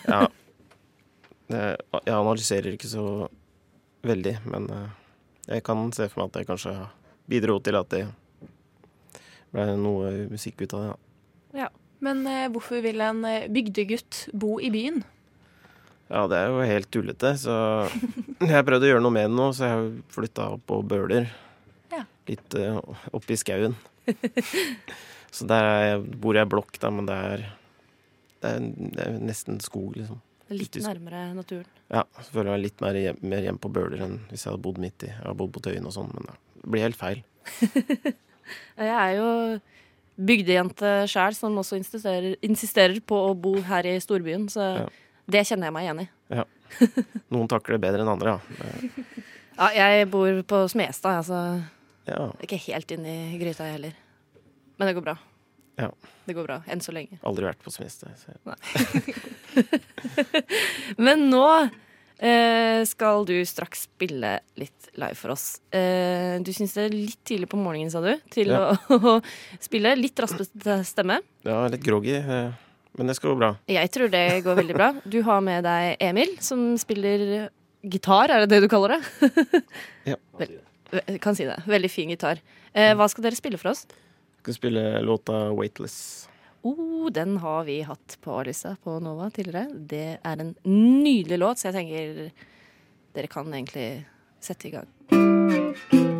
Ja. 0.06 0.26
Jeg 1.48 2.12
analyserer 2.12 2.74
ikke 2.74 2.90
så 2.90 3.02
veldig, 4.04 4.34
men 4.52 4.66
eh, 4.68 4.88
jeg 5.48 5.62
kan 5.64 5.86
se 5.96 6.04
for 6.10 6.20
meg 6.20 6.28
at 6.28 6.34
det 6.36 6.48
kanskje 6.50 6.74
bidro 7.28 7.54
til 7.64 7.78
at 7.78 7.88
det 7.94 8.02
ble 9.54 9.64
noe 9.80 10.10
musikk 10.28 10.60
ut 10.60 10.74
av 10.76 10.82
det. 10.82 10.90
Ja. 11.62 11.70
Men 12.04 12.20
eh, 12.30 12.46
hvorfor 12.52 12.82
vil 12.84 13.00
en 13.02 13.24
eh, 13.26 13.48
bygdegutt 13.50 14.28
bo 14.36 14.58
i 14.60 14.70
byen? 14.74 15.00
Ja, 16.08 16.26
det 16.30 16.38
er 16.38 16.52
jo 16.52 16.68
helt 16.68 16.90
tullete, 16.94 17.34
så 17.40 17.56
jeg 18.52 18.66
prøvde 18.68 18.86
å 18.86 18.92
gjøre 18.92 19.04
noe 19.04 19.16
med 19.16 19.28
det 19.28 19.34
nå, 19.34 19.50
så 19.56 19.66
jeg 19.66 19.74
har 19.74 19.88
flytta 20.14 20.50
opp 20.54 20.64
på 20.70 20.82
Bøler. 20.88 21.28
Ja. 21.92 22.04
Litt 22.28 22.54
uh, 22.60 22.78
oppi 23.16 23.36
i 23.36 23.40
skauen. 23.40 23.76
så 25.34 25.46
der 25.48 25.64
er 25.68 25.98
bor 26.00 26.34
jeg 26.38 26.46
i 26.48 26.50
blokk, 26.50 26.78
da, 26.82 26.90
men 26.94 27.06
det 27.08 27.14
er, 27.32 27.44
det 28.42 28.50
er, 28.54 28.66
det 28.96 29.04
er 29.06 29.18
nesten 29.28 29.60
skog, 29.64 29.96
liksom. 29.98 30.20
Litt 30.48 30.78
nærmere 30.80 31.26
naturen. 31.36 31.66
Ja, 31.92 32.06
så 32.22 32.30
føler 32.32 32.48
jeg 32.48 32.54
meg 32.54 32.62
litt 32.64 32.80
mer 32.84 32.96
hjem, 32.96 33.18
mer 33.28 33.42
hjem 33.44 33.58
på 33.60 33.68
Bøler 33.72 34.00
enn 34.06 34.14
hvis 34.30 34.44
jeg 34.46 34.52
hadde 34.54 34.62
bodd 34.64 34.78
midt 34.80 35.04
i. 35.04 35.10
Jeg 35.12 35.24
har 35.26 35.36
bodd 35.36 35.52
på 35.52 35.60
Tøyen 35.64 35.84
og 35.88 35.92
sånn, 35.92 36.08
men 36.14 36.24
det 36.30 36.70
blir 36.72 36.86
helt 36.86 36.96
feil. 37.00 37.20
Jeg 38.78 38.88
er 38.88 39.10
jo 39.18 39.26
bygdejente 40.28 40.92
sjæl, 41.10 41.34
som 41.36 41.58
også 41.60 41.76
insisterer, 41.78 42.32
insisterer 42.44 42.96
på 43.04 43.18
å 43.28 43.34
bo 43.36 43.54
her 43.68 43.86
i 43.86 43.98
storbyen. 44.02 44.48
Så 44.50 44.64
Ja. 44.64 44.86
det 45.28 45.44
kjenner 45.46 45.68
jeg 45.68 45.74
meg 45.76 45.84
igjen 45.84 46.00
i. 46.00 46.08
Ja. 46.32 46.44
Noen 47.30 47.48
takler 47.52 47.76
det 47.76 47.82
bedre 47.84 48.02
enn 48.06 48.12
andre, 48.14 48.38
ja. 48.38 48.64
Ja, 49.58 49.68
jeg 49.92 50.08
bor 50.10 50.42
på 50.48 50.62
Smestad, 50.72 51.20
altså. 51.20 51.62
Ja, 52.08 52.30
Ikke 52.40 52.56
helt 52.56 52.90
inne 52.96 53.34
i 53.34 53.38
gryta, 53.40 53.66
jeg 53.68 53.76
heller. 53.76 53.92
Men 54.78 54.90
det 54.90 54.94
går 54.98 55.06
bra. 55.10 55.16
Ja. 55.78 55.92
Det 56.26 56.34
går 56.34 56.46
bra, 56.48 56.56
enn 56.66 56.80
så 56.82 56.90
lenge. 56.94 57.20
aldri 57.26 57.46
vært 57.46 57.60
på 57.62 57.70
Smestad. 57.70 58.10
Men 60.98 61.28
nå 61.30 61.44
eh, 62.18 62.82
skal 62.88 63.24
du 63.28 63.36
straks 63.46 63.84
spille 63.88 64.36
litt 64.58 64.88
live 64.98 65.14
for 65.18 65.34
oss. 65.36 65.46
Eh, 65.74 66.38
du 66.42 66.50
syns 66.54 66.74
det 66.76 66.86
er 66.88 66.96
litt 66.96 67.20
tidlig 67.28 67.48
på 67.52 67.60
morgenen, 67.60 67.92
sa 67.94 68.02
du, 68.04 68.12
til 68.34 68.50
Ja. 68.54 68.72
å, 68.74 68.98
å 69.14 69.16
spille. 69.62 69.94
Litt 69.98 70.18
raspete 70.22 70.80
stemme. 70.88 71.20
Ja, 71.46 71.60
litt 71.70 71.84
groggy, 71.86 72.16
eh, 72.18 72.50
men 72.98 73.10
det 73.12 73.18
skal 73.18 73.34
gå 73.34 73.38
bra. 73.44 73.52
Jeg 73.70 73.92
tror 73.94 74.10
det 74.12 74.24
går 74.46 74.58
veldig 74.62 74.78
bra. 74.78 74.90
Du 75.14 75.20
har 75.26 75.44
med 75.46 75.66
deg 75.68 76.02
Emil, 76.10 76.34
som 76.42 76.72
spiller 76.80 77.46
gitar, 77.86 78.34
er 78.34 78.44
det 78.44 78.50
det 78.56 78.64
du 78.66 78.68
kaller 78.72 78.96
det? 78.98 79.62
Ja. 80.10 80.18
Vel, 80.40 80.58
jeg 80.98 81.20
kan 81.22 81.36
si 81.38 81.46
det. 81.46 81.60
Veldig 81.70 81.90
fin 81.92 82.10
gitar. 82.10 82.40
Eh, 82.74 82.90
hva 82.98 83.06
skal 83.08 83.28
dere 83.28 83.38
spille 83.38 83.60
for 83.60 83.70
oss? 83.70 83.86
Skal 84.48 84.54
spille 84.54 85.00
låta 85.00 85.32
'Weightless'. 85.32 86.28
Oh, 86.62 87.10
den 87.10 87.36
har 87.36 87.64
vi 87.64 87.82
hatt 87.82 88.18
på 88.20 88.40
A-lista 88.40 88.76
på 88.84 89.00
Nova 89.00 89.30
tidligere. 89.30 89.68
Det 89.74 90.18
er 90.24 90.40
en 90.40 90.54
nydelig 90.64 91.38
låt, 91.38 91.58
så 91.58 91.68
jeg 91.68 91.74
tenker 91.74 92.30
dere 93.12 93.26
kan 93.28 93.52
egentlig 93.52 94.06
sette 94.40 94.68
i 94.68 94.70
gang. 94.70 96.17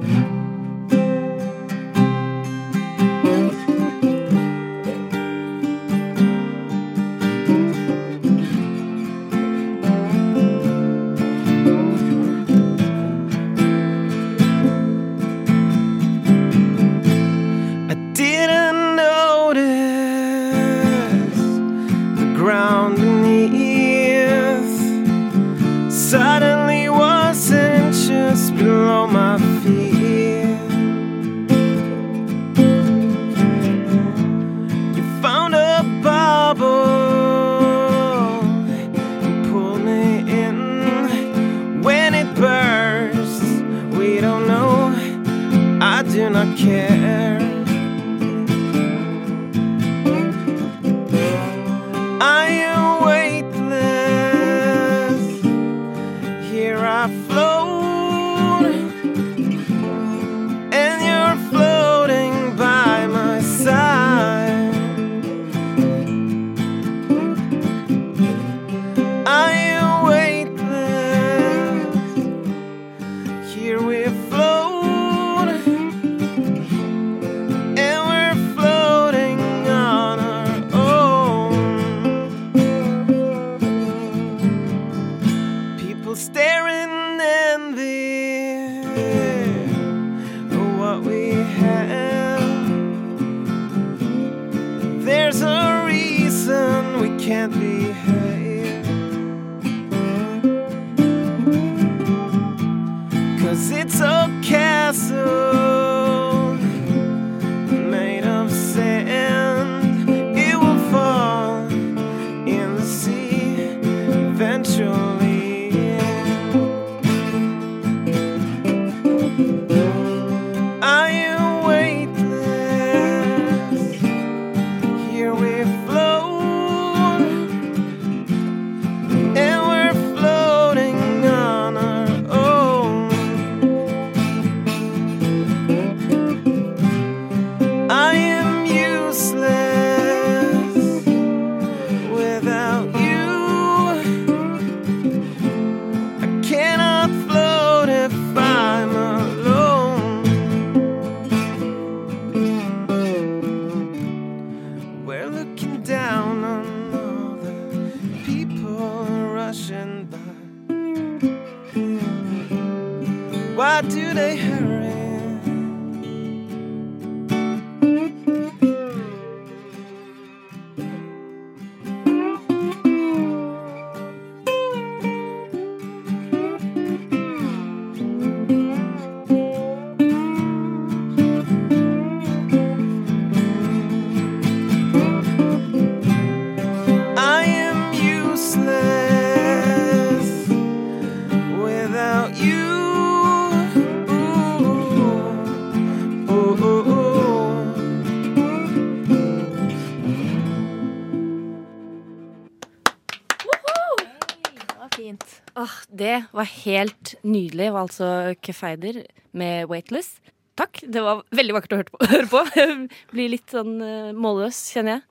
Var 206.39 206.51
helt 206.55 207.15
nydelig. 207.27 207.69
Det 207.69 207.75
var 207.75 207.87
altså 207.87 208.09
Kefeider 208.43 209.03
med 209.33 209.69
'Weightless'. 209.69 210.19
Takk. 210.59 210.81
Det 210.83 211.03
var 211.05 211.23
veldig 211.31 211.55
vakkert 211.55 211.93
å 211.95 212.09
høre 212.11 212.27
på. 212.31 212.43
Jeg 212.59 212.89
Blir 213.13 213.31
litt 213.37 213.55
sånn 213.55 213.77
uh, 213.79 214.17
målløs, 214.17 214.65
kjenner 214.75 214.99
jeg. 214.99 215.05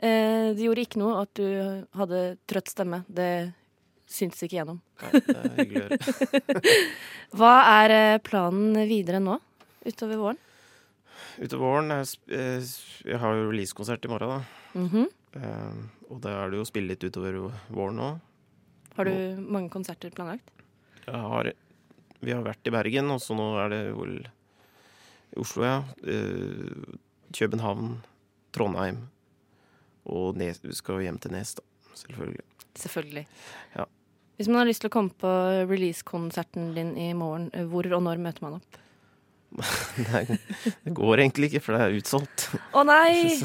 Eh, 0.00 0.56
det 0.56 0.64
gjorde 0.64 0.84
ikke 0.86 1.00
noe 1.02 1.16
at 1.20 1.32
du 1.36 1.46
hadde 1.98 2.20
trøtt 2.48 2.70
stemme. 2.72 3.02
Det 3.08 3.52
syntes 4.10 4.40
ikke 4.46 4.56
gjennom. 4.56 4.78
Nei, 5.02 5.20
det 5.26 5.34
er 5.36 5.58
hyggelig. 5.58 5.98
Hva 7.36 7.52
er 7.82 7.94
eh, 7.96 8.20
planen 8.24 8.78
videre 8.88 9.20
nå? 9.20 9.36
Utover 9.84 10.22
våren? 10.22 10.40
Utover 11.40 11.66
våren 11.66 11.92
eh, 11.92 12.70
Jeg 13.04 13.20
har 13.20 13.36
jo 13.36 13.50
releasekonsert 13.50 14.08
i 14.08 14.12
morgen, 14.12 14.40
da. 14.40 14.80
Mm 14.80 14.88
-hmm. 14.88 15.06
og 16.08 16.20
da 16.22 16.30
er 16.30 16.50
det 16.50 16.56
jo 16.56 16.62
å 16.62 16.68
spille 16.68 16.88
litt 16.88 17.04
utover 17.04 17.52
våren 17.68 17.98
òg. 17.98 18.20
Har 18.96 19.04
du 19.04 19.36
mange 19.40 19.68
konserter 19.68 20.10
planlagt? 20.10 20.50
Har, 21.06 21.52
vi 22.20 22.34
har 22.34 22.44
vært 22.44 22.68
i 22.68 22.74
Bergen, 22.74 23.10
og 23.14 23.22
så 23.22 23.36
nå 23.38 23.48
er 23.62 23.72
det 23.72 23.80
vel 23.96 24.18
Oslo, 25.40 25.64
ja. 25.64 25.78
Eh, 26.02 26.96
København, 27.36 28.00
Trondheim. 28.54 29.04
Og 30.10 30.36
Nes, 30.38 30.58
vi 30.64 30.74
skal 30.74 31.04
hjem 31.04 31.20
til 31.22 31.34
Nes, 31.36 31.54
da. 31.58 31.64
Selvfølgelig. 31.94 32.44
Selvfølgelig. 32.80 33.26
Ja. 33.76 33.86
Hvis 34.36 34.48
man 34.48 34.62
har 34.62 34.70
lyst 34.70 34.82
til 34.82 34.90
å 34.90 34.94
komme 34.94 35.14
på 35.20 35.30
releasekonserten 35.68 36.72
din 36.74 36.94
i 36.98 37.12
morgen, 37.14 37.50
eh, 37.54 37.66
hvor 37.68 37.86
og 37.92 38.02
når 38.06 38.22
møter 38.24 38.46
man 38.46 38.58
opp? 38.60 38.80
Er, 40.14 40.30
det 40.84 40.92
går 40.94 41.24
egentlig 41.24 41.50
ikke, 41.50 41.64
for 41.64 41.76
det 41.76 41.86
er 41.86 41.96
utsolgt. 41.98 42.50
Å 42.72 42.84
nei! 42.86 43.34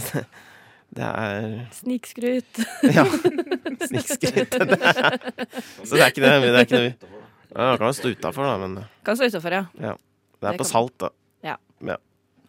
Det, 0.95 1.03
er 1.03 1.65
Snikskryt. 1.75 2.59
Ja. 2.95 3.03
Snikskryt. 3.83 4.53
Så 4.55 5.97
det 5.97 6.03
er 6.05 6.13
ikke 6.13 6.23
det. 6.23 6.29
Det 6.45 6.53
er 6.53 6.61
ikke 6.61 6.79
det. 6.85 7.14
Ja, 7.55 7.77
kan 7.79 7.93
stå 7.95 8.11
utafor, 8.11 8.43
da, 8.43 8.57
men 8.59 8.81
Kan 9.07 9.15
stå 9.15 9.29
utafor, 9.31 9.53
ja. 9.55 9.65
det 9.79 9.95
Det 10.41 10.49
er 10.53 10.59
på 10.59 10.67
salt, 10.67 10.97
da. 10.99 11.09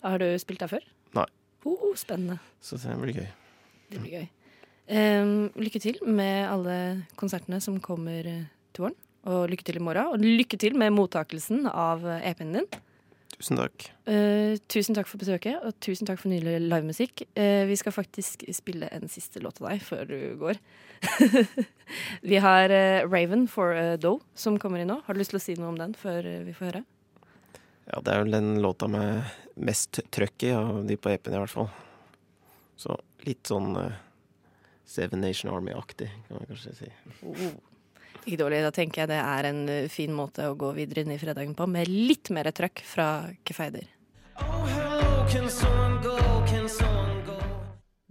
Har 0.06 0.22
du 0.22 0.28
spilt 0.38 0.62
der 0.62 0.70
før? 0.70 0.84
Nei. 1.16 1.26
Oh, 1.66 1.90
spennende. 1.98 2.38
Så 2.62 2.78
det 2.78 2.94
blir 3.00 3.16
gøy. 3.16 3.28
Det 3.90 4.02
blir 4.02 4.12
gøy. 4.20 4.26
Um, 4.86 5.32
lykke 5.58 5.80
til 5.82 5.98
med 6.06 6.44
alle 6.46 6.76
konsertene 7.18 7.58
som 7.62 7.80
kommer 7.82 8.28
eh, 8.30 8.44
til 8.76 8.86
våren. 8.86 8.98
Og 9.26 9.48
lykke 9.50 9.66
til 9.66 9.80
i 9.80 9.82
morgen. 9.82 10.12
Og 10.14 10.22
lykke 10.22 10.58
til 10.62 10.76
med 10.78 10.94
mottakelsen 10.94 11.66
av 11.66 12.06
eh, 12.06 12.22
EP-en 12.30 12.54
din. 12.54 12.68
Tusen 13.36 13.58
takk. 13.60 13.84
Uh, 14.08 14.56
tusen 14.72 14.96
takk 14.96 15.08
for 15.10 15.20
besøket, 15.20 15.58
og 15.60 15.76
tusen 15.84 16.08
takk 16.08 16.22
for 16.22 16.32
nylig 16.32 16.56
livemusikk. 16.64 17.26
Uh, 17.36 17.66
vi 17.68 17.76
skal 17.76 17.92
faktisk 17.92 18.46
spille 18.56 18.88
en 18.96 19.10
siste 19.12 19.42
låt 19.44 19.58
til 19.58 19.68
deg 19.68 19.82
før 19.84 20.08
du 20.08 20.16
går. 20.40 20.60
vi 22.30 22.40
har 22.40 22.72
uh, 22.72 23.04
Raven 23.04 23.44
for 23.52 23.76
uh, 23.76 23.98
Doe 24.00 24.24
som 24.32 24.56
kommer 24.62 24.80
inn 24.80 24.88
nå. 24.88 25.02
Har 25.04 25.16
du 25.16 25.20
lyst 25.20 25.34
til 25.34 25.40
å 25.40 25.44
si 25.44 25.58
noe 25.60 25.74
om 25.74 25.80
den 25.80 25.92
før 26.00 26.24
vi 26.46 26.56
får 26.56 26.70
høre? 26.70 26.82
Ja, 27.86 28.00
det 28.00 28.14
er 28.14 28.24
vel 28.24 28.38
den 28.38 28.50
låta 28.64 28.88
med 28.90 29.28
mest 29.60 30.00
trøkk 30.16 30.48
i 30.48 30.56
av 30.56 30.80
de 30.88 30.96
på 30.96 31.12
EP-en, 31.12 31.36
i 31.36 31.44
hvert 31.44 31.52
fall. 31.52 31.68
Så 32.80 32.96
litt 33.28 33.52
sånn 33.52 33.76
Seven 34.88 35.20
Nation 35.20 35.52
Army-aktig, 35.52 36.08
kan 36.26 36.40
man 36.40 36.48
kanskje 36.48 36.74
si. 36.80 36.92
Ikke 38.24 38.38
dårlig. 38.40 38.62
Da 38.64 38.72
tenker 38.74 39.02
jeg 39.02 39.10
det 39.12 39.20
er 39.20 39.48
en 39.50 39.60
eh, 39.72 39.90
fin 39.92 40.14
måte 40.14 40.48
å 40.48 40.56
gå 40.58 40.72
videre 40.76 41.04
inn 41.04 41.12
i 41.14 41.20
fredagen 41.20 41.54
på, 41.58 41.68
med 41.70 41.90
litt 41.90 42.32
mer 42.34 42.48
trøkk 42.54 42.82
fra 42.86 43.28
Kefeider. 43.46 43.86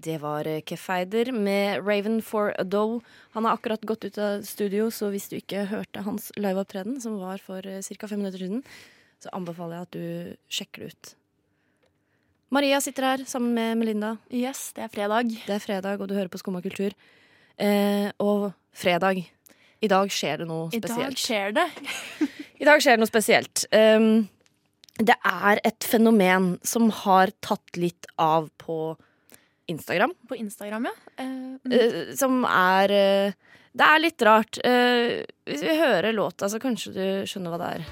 Det 0.05 0.17
var 0.21 0.47
eh, 0.51 0.61
Kefeider 0.61 1.33
med 1.33 1.81
Raven 1.81 2.21
for 2.23 2.53
a 2.59 2.63
Doe. 2.63 3.01
Han 3.35 3.47
har 3.47 3.57
akkurat 3.57 3.83
gått 3.87 4.05
ut 4.05 4.21
av 4.21 4.45
studio, 4.47 4.91
så 4.93 5.09
hvis 5.13 5.27
du 5.31 5.39
ikke 5.39 5.65
hørte 5.73 6.05
hans 6.05 6.29
liveopptreden, 6.37 7.01
som 7.03 7.19
var 7.23 7.41
for 7.43 7.65
ca. 7.65 8.07
fem 8.07 8.21
minutter 8.21 8.45
siden, 8.45 8.65
så 9.23 9.33
anbefaler 9.33 9.79
jeg 9.79 9.87
at 9.87 9.95
du 9.95 10.57
sjekker 10.59 10.85
det 10.85 10.93
ut. 10.93 11.15
Maria 12.53 12.77
sitter 12.81 13.09
her 13.09 13.23
sammen 13.27 13.55
med 13.57 13.79
Melinda. 13.81 14.15
Yes, 14.31 14.69
det 14.77 14.85
er 14.85 14.91
fredag. 14.93 15.33
Det 15.47 15.55
er 15.57 15.63
fredag, 15.63 15.99
og 15.99 16.07
du 16.07 16.13
hører 16.15 16.29
på 16.31 16.39
Skumma 16.39 16.61
kultur. 16.63 16.93
Eh, 17.57 18.11
og 18.21 18.51
fredag. 18.75 19.25
I 19.83 19.89
dag 19.91 20.11
skjer 20.11 20.41
det 20.41 20.47
noe 20.49 20.69
spesielt. 20.71 20.95
I 20.95 21.03
dag 21.03 21.19
skjer 21.19 21.55
det. 21.55 21.67
I 22.61 22.67
dag 22.67 22.83
skjer 22.83 22.95
det 22.95 23.03
noe 23.03 23.11
spesielt. 23.11 23.65
Um, 23.75 24.27
det 24.95 25.17
er 25.27 25.59
et 25.67 25.83
fenomen 25.83 26.53
som 26.63 26.87
har 27.03 27.33
tatt 27.43 27.75
litt 27.79 28.07
av 28.21 28.47
på 28.61 28.95
Instagram. 29.67 30.13
På 30.29 30.37
Instagram, 30.39 30.87
ja. 30.87 30.95
Uh, 31.19 31.25
mm. 31.65 31.71
eh, 31.71 32.15
som 32.15 32.45
er 32.47 32.95
uh, 32.95 33.51
Det 33.75 33.83
er 33.91 33.99
litt 33.99 34.23
rart. 34.23 34.59
Eh, 34.63 35.25
hvis 35.43 35.63
vi 35.65 35.75
hører 35.75 36.13
låta, 36.15 36.47
så 36.47 36.61
kanskje 36.63 36.93
du 36.95 37.05
skjønner 37.27 37.51
hva 37.51 37.59
det 37.59 37.71
er. 37.75 37.87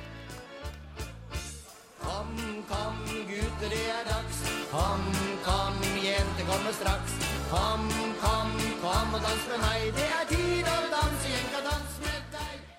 Kom, 1.99 2.31
kom, 2.69 3.01
gutter, 3.27 3.67
det 3.67 3.83
er 3.91 4.07
dags. 4.07 4.39
Kom, 4.71 5.03
kom, 5.43 5.83
jenter 5.99 6.47
kommer 6.47 6.77
straks. 6.79 7.19
Kom, 7.51 7.89
kom, 8.23 8.55
kom 8.79 9.17
og 9.19 9.27
dans 9.27 9.49
med 9.51 9.65
meg. 9.67 9.89
Det 9.97 10.07
er 10.07 10.22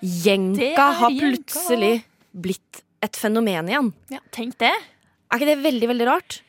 Jenka 0.04 0.88
har 1.00 1.14
plutselig 1.16 1.94
blitt 2.34 2.82
et 3.04 3.16
fenomen 3.20 3.68
igjen. 3.68 3.92
ja, 4.12 4.20
tenk 4.34 4.58
det. 4.60 4.72
Er 4.72 5.38
ikke 5.40 5.48
det 5.50 5.62
veldig, 5.64 5.88
veldig 5.92 6.08
rart? 6.08 6.40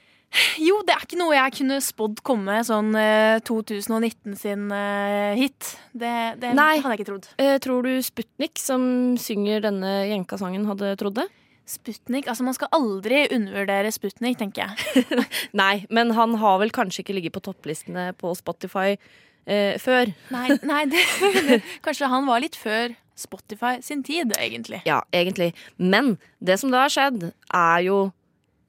Jo, 0.59 0.81
det 0.83 0.91
er 0.95 1.03
ikke 1.05 1.19
noe 1.19 1.35
jeg 1.35 1.53
kunne 1.61 1.77
spådd 1.83 2.19
komme 2.25 2.57
sånn 2.67 2.91
eh, 2.99 3.37
2019 3.47 4.35
sin 4.39 4.67
eh, 4.73 5.35
hit. 5.39 5.75
Det, 5.95 6.11
det 6.41 6.51
Nei. 6.57 6.81
hadde 6.81 6.95
jeg 6.95 7.01
ikke 7.01 7.09
trodd. 7.13 7.29
Eh, 7.39 7.55
tror 7.63 7.85
du 7.87 7.93
Sputnik, 8.03 8.59
som 8.59 9.15
synger 9.21 9.63
denne 9.63 9.93
Jenka-sangen, 10.09 10.67
hadde 10.67 10.91
trodd 10.99 11.21
det? 11.21 11.27
Sputnik, 11.65 12.27
altså 12.29 12.45
Man 12.45 12.57
skal 12.57 12.69
aldri 12.75 13.23
undervurdere 13.33 13.93
Sputnik, 13.95 14.37
tenker 14.41 14.67
jeg. 14.67 15.05
Nei, 15.61 15.85
men 15.93 16.11
han 16.17 16.35
har 16.41 16.59
vel 16.61 16.73
kanskje 16.75 17.05
ikke 17.05 17.15
ligget 17.17 17.37
på 17.37 17.45
topplistene 17.47 18.11
på 18.19 18.35
Spotify 18.37 18.91
eh, 18.91 19.79
før. 19.81 20.11
Nei, 20.35 20.59
nei 20.67 20.83
det, 20.91 21.01
Kanskje 21.85 22.11
han 22.11 22.27
var 22.27 22.43
litt 22.43 22.59
før 22.59 22.93
Spotify 23.15 23.79
sin 23.81 24.03
tid, 24.03 24.33
egentlig. 24.39 24.81
Ja, 24.85 25.01
egentlig. 25.15 25.53
Men 25.77 26.17
det 26.39 26.59
som 26.61 26.73
da 26.73 26.85
har 26.85 26.93
skjedd, 26.93 27.29
er 27.53 27.79
jo 27.85 27.99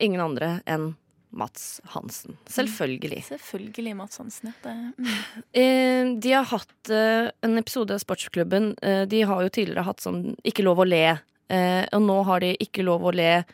ingen 0.02 0.22
andre 0.22 0.60
enn 0.68 0.94
Mats 1.36 1.80
Hansen. 1.84 2.36
Selvfølgelig. 2.46 3.24
Selvfølgelig 3.28 3.96
Mats 3.96 4.18
Hansen. 4.18 4.52
Det, 4.62 4.74
mm. 4.98 5.06
Eh, 5.52 6.20
de 6.22 6.32
har 6.32 6.48
hatt 6.48 6.90
eh, 6.90 7.28
en 7.44 7.58
episode 7.58 7.94
av 7.94 8.00
Sportsklubben. 8.00 8.72
Eh, 8.82 9.02
de 9.10 9.22
har 9.28 9.42
jo 9.44 9.52
tidligere 9.52 9.84
hatt 9.84 10.04
sånn 10.04 10.36
Ikke 10.46 10.64
lov 10.64 10.80
å 10.80 10.88
le. 10.88 11.18
Og 11.46 12.00
nå 12.02 12.14
har 12.26 12.40
de 12.42 12.56
ikke 12.58 12.82
lov 12.82 13.04
å 13.06 13.12
le 13.14 13.44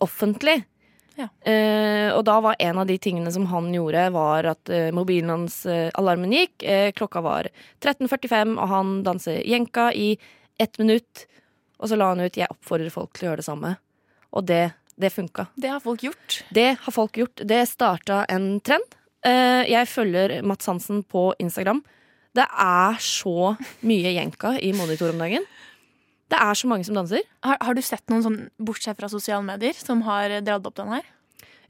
offentlig. 0.00 0.54
Ja. 1.20 1.28
Eh, 1.44 2.08
og 2.14 2.24
da 2.24 2.38
var 2.40 2.56
en 2.58 2.80
av 2.80 2.88
de 2.88 2.96
tingene 3.02 3.32
som 3.32 3.46
han 3.50 3.68
gjorde, 3.74 4.06
var 4.14 4.48
at 4.54 4.72
eh, 4.72 4.88
mobilen 4.96 5.32
hans 5.34 5.62
eh, 5.68 5.90
alarmen 6.00 6.32
gikk. 6.32 6.62
Eh, 6.64 6.90
klokka 6.96 7.22
var 7.24 7.50
13.45, 7.82 8.56
og 8.56 8.72
han 8.72 8.94
danser 9.06 9.42
jenka 9.44 9.90
i 9.92 10.14
ett 10.60 10.80
minutt. 10.80 11.26
Og 11.80 11.88
så 11.88 11.96
la 11.96 12.10
han 12.12 12.20
ut 12.20 12.36
'Jeg 12.36 12.50
oppfordrer 12.52 12.92
folk 12.92 13.12
til 13.16 13.26
å 13.26 13.30
gjøre 13.30 13.40
det 13.40 13.48
samme'. 13.48 13.76
Og 14.32 14.44
det, 14.46 14.72
det 14.96 15.12
funka. 15.12 15.46
det 15.56 15.70
har 15.70 15.80
folk 15.80 16.02
gjort. 16.02 16.44
Det 16.50 16.76
har 16.80 16.92
folk 16.92 17.16
gjort. 17.16 17.40
Det 17.44 17.68
starta 17.68 18.24
en 18.28 18.60
trend. 18.60 18.84
Eh, 19.24 19.64
jeg 19.68 19.88
følger 19.88 20.42
Mats 20.42 20.66
Hansen 20.66 21.02
på 21.02 21.34
Instagram. 21.38 21.82
Det 22.36 22.46
er 22.46 23.00
så 23.02 23.56
mye 23.82 24.12
jenka 24.14 24.54
i 24.60 24.72
monitor 24.72 25.10
om 25.10 25.18
dagen. 25.18 25.44
Det 26.30 26.38
er 26.38 26.58
så 26.58 26.70
mange 26.70 26.86
som 26.86 26.98
danser. 26.98 27.24
Har, 27.46 27.58
har 27.60 27.76
du 27.76 27.82
sett 27.84 28.04
noen 28.12 28.24
sånn, 28.26 28.40
bortsett 28.62 28.98
fra 28.98 29.10
sosiale 29.10 29.42
medier, 29.46 29.74
som 29.76 30.04
har 30.06 30.36
dratt 30.46 30.68
opp 30.68 30.76
den 30.78 30.92
her? 30.94 31.08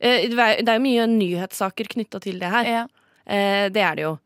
Eh, 0.01 0.27
det 0.29 0.37
er 0.37 0.65
er 0.65 0.79
jo 0.79 0.85
mye 0.85 1.07
nyhetssaker 1.11 1.89
knytta 1.95 2.21
til 2.25 2.41
det 2.41 2.51
her. 2.53 2.69
Ja. 2.69 2.83
Eh, 3.25 3.69
det 3.73 3.85
er 3.85 3.97
det 3.97 4.05
jo. 4.09 4.19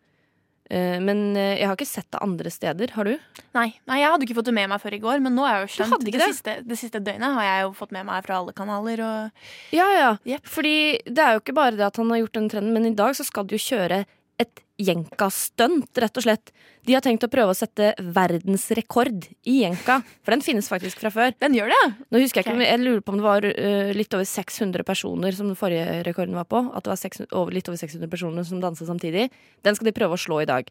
Eh, 0.70 0.96
men 1.02 1.36
eh, 1.36 1.58
jeg 1.60 1.68
har 1.68 1.76
ikke 1.76 1.88
sett 1.88 2.08
det 2.14 2.22
andre 2.24 2.50
steder. 2.52 2.94
Har 2.96 3.08
du? 3.08 3.14
Nei, 3.56 3.68
nei, 3.90 4.00
jeg 4.00 4.10
hadde 4.14 4.26
ikke 4.26 4.38
fått 4.38 4.48
det 4.48 4.56
med 4.56 4.70
meg 4.72 4.82
før 4.82 4.96
i 4.96 5.00
går, 5.02 5.22
men 5.24 5.36
nå 5.36 5.44
har 5.44 5.58
jeg 5.58 5.66
jo 5.66 5.72
skjønt 5.76 6.06
det, 6.06 6.14
det? 6.16 6.28
siste, 6.32 6.56
det 6.64 6.78
siste 6.80 7.02
døgnet 7.04 7.36
har 7.36 7.48
jeg 7.48 7.66
jo 7.66 7.72
fått 7.76 7.94
med 7.94 8.08
meg 8.08 8.24
fra 8.26 8.40
alle 8.40 8.54
kanaler. 8.56 9.04
Og 9.04 9.76
Ja, 9.76 9.88
ja. 9.92 10.10
Yep. 10.24 10.50
Fordi 10.56 10.76
det 11.04 11.26
er 11.26 11.36
jo 11.36 11.44
ikke 11.44 11.56
bare 11.60 11.76
det 11.76 11.88
at 11.90 12.00
han 12.00 12.12
har 12.14 12.22
gjort 12.24 12.38
den 12.40 12.50
trenden, 12.52 12.76
men 12.76 12.88
i 12.88 12.96
dag 12.96 13.16
så 13.18 13.26
skal 13.28 13.46
du 13.46 13.58
jo 13.58 13.64
kjøre 13.66 14.04
et 14.40 14.63
jenka-stunt, 14.80 15.98
rett 16.02 16.18
og 16.18 16.24
slett. 16.24 16.50
De 16.87 16.96
har 16.96 17.02
tenkt 17.04 17.22
å 17.26 17.30
prøve 17.30 17.52
å 17.52 17.56
sette 17.56 17.92
verdensrekord 17.98 19.28
i 19.46 19.60
jenka, 19.62 20.00
for 20.26 20.34
den 20.34 20.42
finnes 20.42 20.68
faktisk 20.70 21.04
fra 21.04 21.12
før. 21.14 21.34
den 21.38 21.54
gjør 21.54 21.70
det! 21.70 21.84
Nå 22.10 22.22
husker 22.22 22.42
jeg 22.42 22.48
ikke, 22.48 22.66
jeg 22.66 22.82
lurer 22.82 23.04
på 23.04 23.14
om 23.14 23.20
det 23.20 23.26
var 23.26 23.46
uh, 23.46 23.92
litt 23.94 24.16
over 24.16 24.26
600 24.26 24.87
personer 24.87 25.37
som 25.37 25.50
den 25.50 25.58
forrige 25.58 26.02
rekorden 26.08 26.34
var 26.34 26.48
på. 26.50 26.64
At 26.74 26.87
det 26.87 26.94
var 26.94 27.00
600, 27.04 27.30
over, 27.30 27.54
litt 27.54 27.70
over 27.70 27.78
600 27.78 28.10
personer 28.10 28.48
som 28.48 28.62
danset 28.62 28.90
samtidig. 28.90 29.28
Den 29.62 29.78
skal 29.78 29.90
de 29.90 29.96
prøve 29.96 30.18
å 30.18 30.24
slå 30.24 30.42
i 30.42 30.50
dag. 30.50 30.68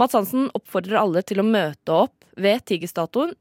Mats 0.00 0.16
Hansen 0.16 0.48
oppfordrer 0.56 1.02
alle 1.02 1.20
til 1.26 1.42
å 1.42 1.46
møte 1.46 1.92
opp 2.06 2.16
ved 2.40 2.64
Tigerstatuen 2.64 3.34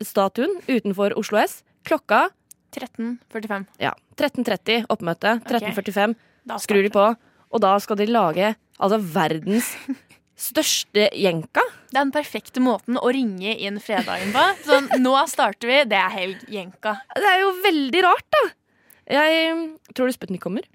utenfor 0.68 1.16
Oslo 1.16 1.40
S 1.40 1.62
klokka 1.88 2.28
13.45. 2.76 3.68
ja, 3.80 3.94
13.30 4.20 4.88
oppmøte. 4.92 5.38
13.45 5.48 6.16
okay. 6.16 6.60
skrur 6.64 6.84
de 6.84 6.92
på, 6.92 7.06
og 7.52 7.64
da 7.64 7.74
skal 7.84 8.00
de 8.00 8.08
lage 8.12 8.54
altså 8.82 8.98
verdens 9.14 9.70
største 10.42 11.08
jenka. 11.18 11.64
Det 11.92 12.00
er 12.00 12.06
den 12.06 12.14
perfekte 12.16 12.64
måten 12.64 12.98
å 12.98 13.12
ringe 13.14 13.54
inn 13.62 13.78
fredagen 13.84 14.34
på. 14.34 14.44
Sånn, 14.66 14.90
nå 15.04 15.14
starter 15.30 15.70
vi, 15.70 15.80
det 15.92 16.00
er 16.00 16.14
helg, 16.16 16.44
jenka. 16.52 16.96
Det 17.14 17.30
er 17.30 17.44
jo 17.44 17.52
veldig 17.62 18.04
rart, 18.08 18.28
da. 18.34 18.44
Jeg 19.12 19.58
tror 19.94 20.08
du 20.10 20.16
Sputnik 20.16 20.44
kommer. 20.44 20.66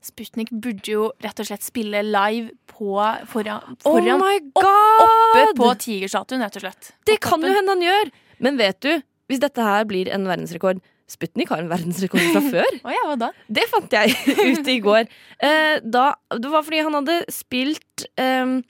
Sputnik 0.00 0.48
burde 0.54 0.88
jo 0.88 1.08
rett 1.20 1.42
og 1.42 1.48
slett 1.50 1.64
spille 1.66 2.00
live 2.06 2.54
på 2.70 2.94
foran, 3.28 3.74
Oh 3.84 3.98
foran 3.98 4.22
my 4.22 4.38
oppe 4.56 5.42
på 5.58 5.72
Tigerstatuen, 5.82 6.40
rett 6.40 6.56
og 6.56 6.64
slett. 6.64 6.92
Det 7.04 7.18
kan 7.20 7.44
jo 7.44 7.50
hende 7.52 7.74
han 7.74 7.84
gjør. 7.84 8.12
Men 8.40 8.56
vet 8.56 8.80
du, 8.86 8.94
hvis 9.28 9.42
dette 9.42 9.60
her 9.66 9.84
blir 9.90 10.08
en 10.14 10.24
verdensrekord 10.30 10.80
Sputnik 11.10 11.50
har 11.50 11.62
en 11.64 11.70
verdensrekord 11.70 12.22
fra 12.30 12.42
før. 12.54 12.76
oh 12.86 12.92
ja, 12.94 13.04
hva 13.08 13.16
da? 13.18 13.30
Det 13.50 13.64
fant 13.70 13.96
jeg 13.96 14.14
ut 14.54 14.70
i 14.70 14.78
går. 14.84 15.08
Eh, 15.42 15.80
da, 15.82 16.12
det 16.38 16.52
var 16.52 16.66
fordi 16.66 16.82
han 16.86 16.94
hadde 17.00 17.16
spilt 17.34 18.06
ehm, 18.20 18.60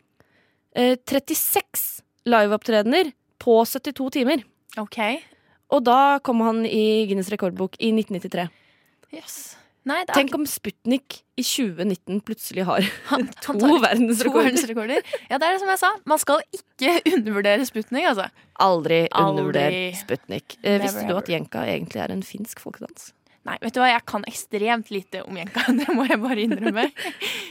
eh, 0.73 0.97
36 1.05 2.03
liveopptredener 2.31 3.13
på 3.41 3.61
72 3.69 4.11
timer. 4.21 4.45
OK. 4.81 4.99
Og 5.71 5.85
da 5.87 6.19
kom 6.25 6.41
han 6.45 6.65
i 6.67 7.07
Guinness 7.09 7.31
rekordbok 7.33 7.77
i 7.79 7.93
1993. 7.95 8.49
Yes. 9.15 9.39
Nei, 9.91 10.01
er 10.05 10.11
Tenk 10.15 10.35
om 10.39 10.45
Sputnik 10.49 11.21
i 11.41 11.45
2019 11.45 12.21
plutselig 12.27 12.65
har 12.69 12.85
han, 13.11 13.27
to 13.41 13.53
han 13.53 13.63
tar 13.63 13.73
to 13.75 13.79
verdensrekorder. 13.83 14.51
verdensrekorder. 14.51 15.15
Ja, 15.29 15.39
det 15.41 15.47
er 15.49 15.57
det 15.57 15.63
som 15.65 15.73
jeg 15.75 15.81
sa. 15.83 15.93
Man 16.13 16.21
skal 16.23 16.45
ikke 16.57 16.97
undervurdere 17.17 17.67
Sputnik, 17.69 18.07
altså. 18.13 18.29
Aldri 18.61 19.01
Aldri. 19.11 19.31
undervurder 19.31 19.79
Sputnik. 19.99 20.59
Eh, 20.63 20.79
visste 20.85 21.07
du 21.09 21.17
at 21.19 21.31
jenka 21.33 21.65
egentlig 21.69 22.05
er 22.05 22.15
en 22.15 22.23
finsk 22.27 22.63
folkedans? 22.63 23.11
Nei, 23.49 23.55
vet 23.63 23.73
du 23.73 23.81
hva, 23.81 23.89
jeg 23.89 24.05
kan 24.05 24.25
ekstremt 24.29 24.91
lite 24.93 25.23
om 25.25 25.39
jenka. 25.41 25.65
Det 25.81 25.89
må 25.97 26.05
jeg 26.07 26.21
bare 26.21 26.45
innrømme. 26.45 26.87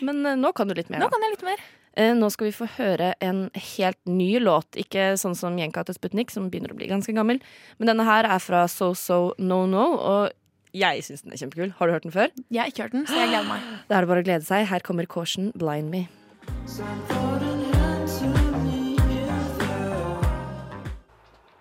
Men 0.05 0.23
eh, 0.29 0.37
nå 0.39 0.53
kan 0.55 0.69
du 0.69 0.77
litt 0.77 0.91
mer. 0.93 1.01
Nå 1.01 1.09
kan 1.11 1.25
jeg 1.25 1.33
litt 1.33 1.45
mer. 1.47 1.63
Eh, 1.99 2.11
nå 2.15 2.29
skal 2.31 2.47
vi 2.51 2.53
få 2.55 2.67
høre 2.77 3.15
en 3.25 3.47
helt 3.73 3.97
ny 4.07 4.35
låt. 4.39 4.77
Ikke 4.79 5.15
sånn 5.19 5.33
som 5.35 5.57
Jenka 5.59 5.81
til 5.87 5.97
Sputnik, 5.97 6.29
som 6.31 6.45
begynner 6.53 6.71
å 6.71 6.77
bli 6.77 6.87
ganske 6.91 7.15
gammel. 7.17 7.41
Men 7.81 7.89
denne 7.89 8.05
her 8.07 8.29
er 8.29 8.39
fra 8.43 8.67
So 8.69 8.91
So 8.95 9.33
No 9.41 9.63
No, 9.67 9.87
og 9.97 10.29
jeg 10.73 11.03
syns 11.05 11.23
den 11.25 11.33
er 11.33 11.41
kjempekul. 11.41 11.71
Har 11.79 11.87
du 11.89 11.95
hørt 11.95 12.03
den 12.05 12.13
før? 12.13 12.29
Jeg 12.51 12.61
har 12.61 12.67
ikke 12.71 12.85
hørt 12.85 12.91
den, 12.97 13.07
så 13.09 13.17
jeg 13.17 13.31
gleder 13.31 13.49
meg. 13.49 13.67
Da 13.89 13.97
er 13.97 14.05
det 14.05 14.11
bare 14.11 14.21
å 14.23 14.27
glede 14.27 14.45
seg. 14.45 14.67
Her 14.69 14.85
kommer 14.85 15.09
Caution 15.09 15.51
Blind 15.57 15.89
Me. 15.89 16.05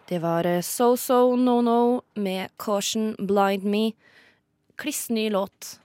Det 0.09 0.21
var 0.25 0.47
eh, 0.49 0.63
So 0.65 0.95
So 0.97 1.37
No 1.37 1.61
No 1.65 1.81
med 2.17 2.53
Caution 2.61 3.15
Blind 3.19 3.65
Me. 3.65 3.93
kliss 4.79 5.09
ny 5.11 5.27
låt. 5.31 5.81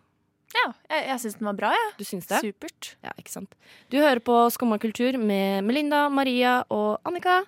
Ja, 0.54 0.68
jeg, 0.90 1.08
jeg 1.10 1.20
syns 1.24 1.38
den 1.40 1.48
var 1.50 1.56
bra, 1.58 1.72
jeg. 1.74 1.94
Du 1.98 2.04
syns 2.06 2.28
det? 2.30 2.40
Supert. 2.44 2.92
Ja, 3.02 3.10
ikke 3.18 3.34
sant. 3.34 3.56
Du 3.90 3.98
hører 3.98 4.22
på 4.22 4.36
Skumma 4.54 4.78
kultur 4.78 5.18
med 5.18 5.66
Melinda, 5.66 6.06
Maria 6.14 6.60
og 6.70 7.00
Annika. 7.10 7.40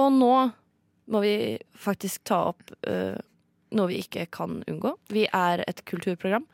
Og 0.00 0.10
nå 0.16 0.32
må 1.10 1.22
vi 1.22 1.34
faktisk 1.78 2.24
ta 2.30 2.40
opp 2.50 2.74
øh, 2.86 3.14
noe 3.76 3.90
vi 3.90 3.96
ikke 4.02 4.26
kan 4.32 4.60
unngå. 4.70 4.90
Vi 5.12 5.26
er 5.26 5.64
et 5.68 5.80
kulturprogram. 5.88 6.46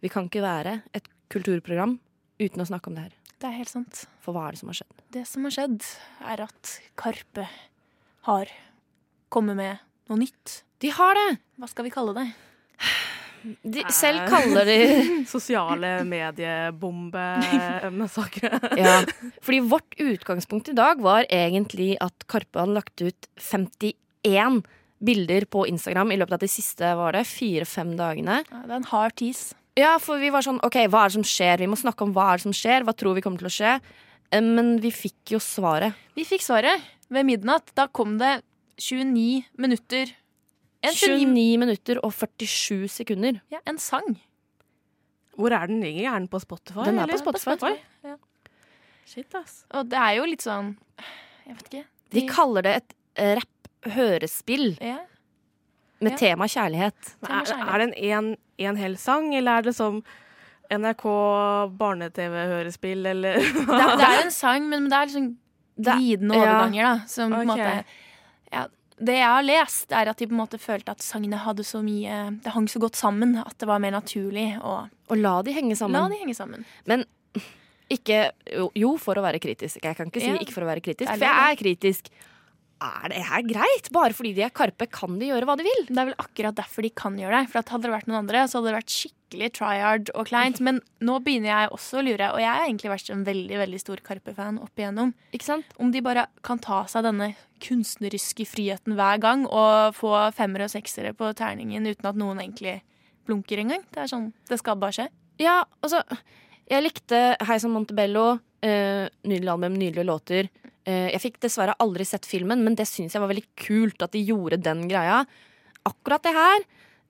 Vi 0.00 0.08
kan 0.12 0.24
ikke 0.30 0.44
være 0.44 0.72
et 0.96 1.06
kulturprogram 1.32 1.98
uten 2.40 2.62
å 2.62 2.68
snakke 2.68 2.88
om 2.90 2.96
det 2.96 3.04
her. 3.08 3.14
Det 3.40 3.46
er 3.48 3.56
helt 3.56 3.72
sant. 3.72 3.94
For 4.20 4.30
hva 4.36 4.42
er 4.48 4.52
det 4.54 4.60
som 4.60 4.70
har 4.72 4.78
skjedd? 4.82 4.96
Det 5.16 5.24
som 5.28 5.40
har 5.46 5.54
skjedd, 5.56 5.80
er 6.28 6.38
at 6.44 6.62
Karpe 7.00 7.44
har 8.28 8.46
kommet 9.32 9.56
med 9.56 9.74
noe 10.10 10.18
nytt. 10.20 10.46
De 10.80 10.88
har 10.92 11.12
det! 11.16 11.30
Hva 11.60 11.66
skal 11.70 11.84
vi 11.86 11.92
kalle 11.94 12.12
det? 12.16 12.28
De 13.64 13.80
selv 13.94 14.18
kaller 14.28 14.64
de 14.68 14.78
Sosiale 15.34 15.90
mediebombe-massakre. 16.08 18.50
Ja, 18.80 18.94
fordi 19.40 19.58
vårt 19.64 19.94
utgangspunkt 19.96 20.68
i 20.68 20.76
dag 20.76 21.00
var 21.00 21.24
egentlig 21.32 21.96
at 22.04 22.12
Karpe 22.28 22.60
hadde 22.60 22.76
lagt 22.76 23.00
ut 23.00 23.28
51 23.40 24.60
bilder 25.00 25.46
på 25.48 25.64
Instagram 25.70 26.12
i 26.12 26.18
løpet 26.20 26.36
av 26.36 26.42
de 26.42 26.50
siste 26.50 26.90
var 26.98 27.16
det, 27.16 27.24
fire-fem 27.28 27.94
dagene. 27.98 28.42
Ja, 28.50 28.60
Det 28.66 28.70
er 28.74 28.76
en 28.82 28.90
hard 28.92 29.16
tease. 29.16 29.54
Ja, 29.78 29.94
for 30.02 30.18
vi 30.20 30.28
var 30.34 30.42
sånn, 30.44 30.58
ok, 30.66 30.76
hva 30.90 31.04
er 31.06 31.08
det 31.12 31.16
som 31.20 31.26
skjer? 31.26 31.58
Vi 31.62 31.68
må 31.70 31.78
snakke 31.78 32.02
om 32.04 32.12
hva 32.12 32.32
er 32.32 32.40
det 32.40 32.42
som 32.48 32.52
skjer, 32.56 32.84
hva 32.84 32.92
tror 32.96 33.14
vi 33.16 33.22
kommer 33.24 33.38
til 33.40 33.48
å 33.48 33.54
skje? 33.54 33.74
Eh, 34.32 34.40
Men 34.40 34.78
vi 34.82 34.90
fikk 34.90 35.32
jo 35.36 35.38
svaret. 35.38 35.94
Vi 36.14 36.24
fikk 36.24 36.42
svaret 36.44 36.82
ved 37.08 37.26
midnatt. 37.26 37.72
Da 37.74 37.86
kom 37.86 38.18
det 38.18 38.42
29 38.78 39.44
minutter. 39.58 40.12
En 40.82 40.92
29 40.96 41.28
29 41.28 41.58
minutter 41.60 42.00
og 42.04 42.12
47 42.12 42.88
sekunder. 42.88 43.40
Ja, 43.52 43.60
en 43.66 43.78
sang. 43.78 44.18
Hvor 45.36 45.52
er 45.52 45.66
den 45.70 45.80
ligger? 45.80 46.10
Er 46.10 46.18
den 46.18 46.28
på 46.28 46.40
Spotify? 46.42 46.84
Den 46.84 46.98
er 46.98 47.06
på 47.06 47.14
eller? 47.14 47.38
Spotify. 47.40 47.74
Ja. 48.04 48.16
Shit, 49.06 49.34
ass. 49.34 49.64
Og 49.74 49.88
det 49.90 49.98
er 49.98 50.16
jo 50.20 50.26
litt 50.28 50.44
sånn 50.44 50.76
Jeg 51.46 51.56
vet 51.56 51.70
ikke. 51.70 51.84
De 52.14 52.22
kaller 52.28 52.62
det 52.66 52.74
et 52.80 52.92
eh, 53.16 53.40
rapp-hørespill 53.84 54.76
ja. 54.80 54.98
med 56.00 56.12
Ja. 56.12 56.16
tema 56.16 56.44
kjærlighet. 56.48 57.16
Men 57.22 57.30
Er, 57.30 57.74
er 57.74 57.78
det 57.78 57.86
en, 57.88 57.94
en, 58.28 58.36
en 58.58 58.76
hel 58.76 58.96
sang, 58.96 59.34
eller 59.34 59.58
er 59.58 59.62
det 59.62 59.74
som 59.76 60.02
NRK 60.70 61.04
barne-TV-hørespill, 61.78 63.06
eller 63.06 63.34
det, 63.40 63.80
er, 63.80 63.96
det 63.96 64.06
er 64.06 64.24
en 64.24 64.30
sang, 64.30 64.68
men 64.68 64.88
det 64.88 64.96
er 64.96 65.06
liksom 65.06 65.30
glidende 65.80 66.36
overganger, 66.36 66.82
da. 66.84 67.06
Som 67.08 67.32
på 67.32 67.40
en 67.40 67.46
måte 67.48 67.84
ja, 68.52 68.66
Det 69.00 69.14
jeg 69.16 69.24
har 69.32 69.42
lest, 69.42 69.92
er 69.92 70.10
at 70.12 70.18
de 70.20 70.26
på 70.28 70.34
en 70.36 70.42
måte 70.42 70.58
følte 70.60 70.90
at 70.92 71.00
sangene 71.02 71.38
hadde 71.40 71.64
så 71.64 71.80
mye 71.82 72.36
Det 72.44 72.52
hang 72.52 72.66
så 72.68 72.78
godt 72.82 72.96
sammen 72.98 73.38
at 73.40 73.56
det 73.58 73.66
var 73.70 73.80
mer 73.80 73.94
naturlig 73.96 74.58
å 74.60 74.74
Og 75.08 75.16
la 75.16 75.38
de 75.42 75.52
henge 75.56 75.72
la 75.72 75.76
sammen. 75.80 76.10
de 76.12 76.18
henge 76.20 76.34
sammen. 76.36 76.66
Ikke, 77.90 78.30
jo, 78.78 78.92
for 79.02 79.18
å 79.18 79.22
være 79.24 79.40
kritisk. 79.42 79.80
Jeg 79.82 79.96
kan 79.98 80.06
ikke 80.06 80.20
si 80.20 80.28
Ja. 80.28 80.36
ikke 80.38 80.52
for 80.54 80.62
å 80.62 80.68
være 80.68 80.80
kritisk, 80.84 81.08
for 81.10 81.24
jeg 81.26 81.50
er 81.50 81.56
kritisk. 81.58 82.10
Er 82.80 83.12
det 83.12 83.20
her 83.28 83.42
greit? 83.44 83.90
Bare 83.92 84.14
fordi 84.16 84.32
de 84.36 84.44
er 84.46 84.52
Karpe, 84.56 84.86
kan 84.88 85.18
de 85.20 85.28
gjøre 85.28 85.44
hva 85.48 85.56
de 85.60 85.66
vil? 85.66 85.82
Det 85.90 85.98
er 86.00 86.08
vel 86.08 86.20
akkurat 86.22 86.56
derfor 86.56 86.86
de 86.86 86.90
kan 86.96 87.18
gjøre 87.20 87.42
det. 87.42 87.50
For 87.52 87.60
at 87.60 87.72
Hadde 87.74 87.86
det 87.86 87.92
vært 87.92 88.08
noen 88.08 88.22
andre, 88.22 88.46
så 88.48 88.58
hadde 88.58 88.70
det 88.70 88.78
vært 88.78 88.94
skikkelig 88.94 89.50
tryhard 89.58 90.12
og 90.14 90.30
kleint. 90.30 90.62
Men 90.64 90.80
nå 91.04 91.18
begynner 91.24 91.52
jeg 91.52 91.72
også 91.76 92.00
å 92.00 92.04
lure, 92.06 92.30
og 92.32 92.40
jeg 92.40 92.48
har 92.48 92.64
egentlig 92.64 92.92
vært 92.94 93.12
en 93.12 93.26
veldig 93.28 93.60
veldig 93.60 93.80
stor 93.82 94.02
Karpe-fan 94.06 94.60
opp 94.64 94.80
igjennom. 94.80 95.12
Ikke 95.36 95.50
sant? 95.50 95.76
Om 95.76 95.92
de 95.92 96.02
bare 96.06 96.26
kan 96.46 96.62
ta 96.62 96.82
seg 96.90 97.04
denne 97.06 97.34
kunstneriske 97.60 98.48
friheten 98.48 98.96
hver 98.96 99.20
gang 99.20 99.44
og 99.44 99.96
få 99.98 100.14
femmere 100.36 100.70
og 100.70 100.72
seksere 100.72 101.12
på 101.16 101.34
terningen 101.36 101.84
uten 101.84 102.08
at 102.08 102.18
noen 102.18 102.40
egentlig 102.40 102.78
blunker 103.28 103.60
engang. 103.60 103.84
Det 103.92 104.06
er 104.06 104.10
sånn, 104.10 104.30
det 104.48 104.58
skal 104.62 104.80
bare 104.80 104.96
skje. 104.96 105.10
Ja, 105.40 105.62
altså 105.84 106.02
Jeg 106.70 106.84
likte 106.84 107.18
Hei 107.42 107.56
som 107.60 107.72
Montebello. 107.74 108.38
Uh, 108.60 109.08
nydelig 109.24 109.48
album, 109.48 109.76
nydelige 109.80 110.06
låter. 110.06 110.50
Eh, 110.88 111.10
jeg 111.12 111.20
fikk 111.20 111.40
dessverre 111.44 111.74
aldri 111.78 112.04
sett 112.08 112.24
filmen, 112.28 112.62
men 112.64 112.74
det 112.78 112.86
syns 112.88 113.12
jeg 113.14 113.20
var 113.22 113.28
veldig 113.32 113.46
kult 113.60 114.02
at 114.02 114.12
de 114.12 114.22
gjorde 114.24 114.56
den 114.64 114.86
greia. 114.88 115.24
Akkurat 115.88 116.22
det 116.24 116.32
her 116.36 116.62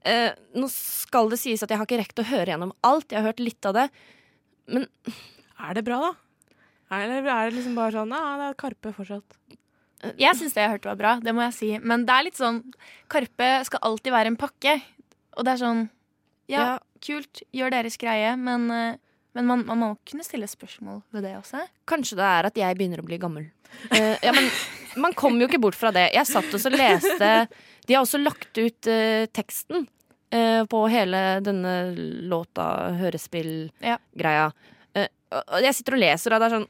eh, 0.06 0.32
Nå 0.54 0.68
skal 0.70 1.30
det 1.30 1.38
sies 1.42 1.62
at 1.62 1.70
jeg 1.70 1.78
har 1.78 1.86
ikke 1.86 1.98
rekt 2.02 2.18
å 2.22 2.26
høre 2.26 2.50
gjennom 2.52 2.72
alt. 2.86 3.10
Jeg 3.10 3.20
har 3.22 3.30
hørt 3.30 3.42
litt 3.42 3.66
av 3.66 3.74
det. 3.78 3.86
Er 4.70 5.74
det 5.76 5.84
bra, 5.86 6.00
da? 6.08 6.12
Eller 7.00 7.22
er 7.26 7.50
det 7.50 7.56
liksom 7.58 7.76
bare 7.78 7.94
sånn 7.94 8.14
Ja, 8.14 8.36
det 8.40 8.48
er 8.50 8.58
Karpe 8.58 8.92
fortsatt. 8.96 9.36
Jeg 10.16 10.32
syns 10.38 10.54
det 10.56 10.62
jeg 10.64 10.72
hørte 10.72 10.88
var 10.88 10.96
bra, 10.98 11.10
det 11.20 11.34
må 11.36 11.42
jeg 11.44 11.54
si. 11.58 11.70
Men 11.84 12.06
det 12.08 12.14
er 12.16 12.26
litt 12.26 12.38
sånn 12.40 12.62
Karpe 13.12 13.50
skal 13.68 13.82
alltid 13.90 14.14
være 14.14 14.32
en 14.32 14.38
pakke. 14.40 14.78
Og 15.36 15.44
det 15.46 15.54
er 15.54 15.62
sånn 15.62 15.82
Ja, 16.50 16.62
Ja. 16.64 16.78
kult, 17.00 17.42
gjør 17.54 17.70
deres 17.70 17.96
greie, 17.96 18.32
men, 18.36 18.70
eh, 18.70 18.96
men 19.36 19.46
man, 19.46 19.62
man 19.66 19.78
må 19.78 19.88
kunne 20.08 20.24
stille 20.26 20.48
spørsmål 20.50 21.02
ved 21.14 21.24
det 21.28 21.36
også. 21.38 21.62
Kanskje 21.88 22.18
det 22.18 22.26
er 22.26 22.48
at 22.48 22.58
jeg 22.58 22.78
begynner 22.78 23.02
å 23.02 23.06
bli 23.06 23.18
gammel. 23.22 23.46
Uh, 23.92 24.16
ja, 24.24 24.32
men 24.34 24.48
man 24.98 25.14
kommer 25.14 25.44
jo 25.44 25.50
ikke 25.50 25.62
bort 25.62 25.78
fra 25.78 25.92
det. 25.94 26.08
Jeg 26.16 26.26
satt 26.26 26.50
og 26.50 26.58
så 26.58 26.72
leste 26.72 27.28
De 27.86 27.94
har 27.94 28.02
også 28.02 28.18
lagt 28.18 28.58
ut 28.58 28.90
uh, 28.90 29.28
teksten 29.30 29.86
uh, 30.34 30.62
på 30.66 30.82
hele 30.90 31.22
denne 31.46 31.74
låta, 32.30 32.66
hørespill-greia. 32.98 34.50
Eh, 34.98 35.08
og 35.38 35.62
jeg 35.62 35.78
sitter 35.78 35.96
og 35.96 36.02
leser, 36.02 36.34
og 36.34 36.42
det 36.42 36.48
er 36.48 36.56
sånn 36.58 36.68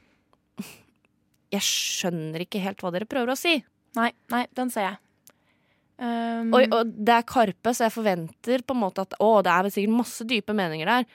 Jeg 1.57 1.65
skjønner 1.65 2.45
ikke 2.45 2.61
helt 2.61 2.85
hva 2.85 2.93
dere 2.93 3.09
prøver 3.09 3.33
å 3.33 3.39
si. 3.39 3.57
Nei, 3.97 4.11
nei, 4.31 4.45
den 4.55 4.69
ser 4.71 4.91
jeg. 4.91 5.01
Um, 6.01 6.53
Og, 6.55 6.63
og 6.73 6.93
det 6.93 7.13
er 7.13 7.25
Karpe, 7.29 7.73
så 7.77 7.85
jeg 7.85 7.93
forventer 7.93 8.63
på 8.65 8.73
en 8.73 8.81
måte 8.81 9.03
at 9.03 9.17
å, 9.21 9.33
det 9.45 9.51
er 9.53 9.65
vel 9.65 9.73
sikkert 9.73 9.97
masse 9.99 10.25
dype 10.29 10.55
meninger 10.57 10.89
der. 10.89 11.09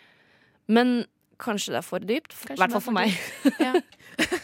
Men 0.71 0.99
kanskje 1.43 1.75
det 1.75 1.81
er 1.81 1.87
for 1.87 2.05
dypt. 2.07 2.35
I 2.35 2.55
hvert 2.55 2.67
er 2.69 2.75
fall 2.77 2.85
for 2.85 2.97
meg. 2.97 3.15
Ja. 3.61 3.75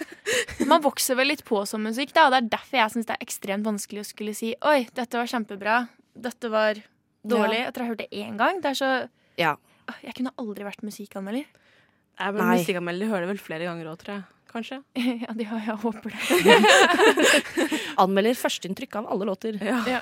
Man 0.70 0.82
vokser 0.84 1.16
vel 1.18 1.32
litt 1.32 1.42
på 1.48 1.62
som 1.68 1.82
musikk, 1.84 2.12
da, 2.16 2.26
og 2.26 2.34
det 2.34 2.42
er 2.42 2.50
derfor 2.54 2.78
jeg 2.78 2.94
syns 2.94 3.08
det 3.08 3.16
er 3.16 3.24
ekstremt 3.24 3.66
vanskelig 3.66 4.04
å 4.04 4.08
skulle 4.08 4.34
si 4.36 4.52
Oi, 4.68 4.84
dette 4.94 5.18
var 5.18 5.30
kjempebra. 5.30 5.78
Dette 6.12 6.50
var 6.52 6.80
dårlig. 7.22 7.62
Ja. 7.62 7.70
Etter 7.70 7.82
å 7.82 7.86
ha 7.86 7.94
hørt 7.94 8.02
det 8.04 8.10
én 8.12 8.38
gang. 8.40 8.60
Det 8.62 8.74
er 8.74 8.78
så 8.78 8.92
Ja. 9.40 9.56
Jeg 10.04 10.14
kunne 10.16 10.30
aldri 10.38 10.64
vært 10.64 10.84
musikkanmelder. 10.86 11.48
Jeg 12.22 12.28
er 12.28 12.36
musikkanmelder, 12.38 13.10
hører 13.10 13.26
det 13.26 13.32
vel 13.32 13.42
flere 13.42 13.66
ganger 13.66 13.90
òg, 13.90 13.98
tror 14.00 14.14
jeg. 14.14 14.24
Kanskje? 14.52 14.78
ja, 15.24 15.32
de 15.36 15.46
har, 15.48 15.62
jeg 15.64 15.78
håper 15.82 16.12
det. 16.12 17.78
Anmelder 18.02 18.36
førsteinntrykk 18.36 19.00
av 19.00 19.08
alle 19.14 19.28
låter. 19.28 19.56
Ja. 19.64 20.00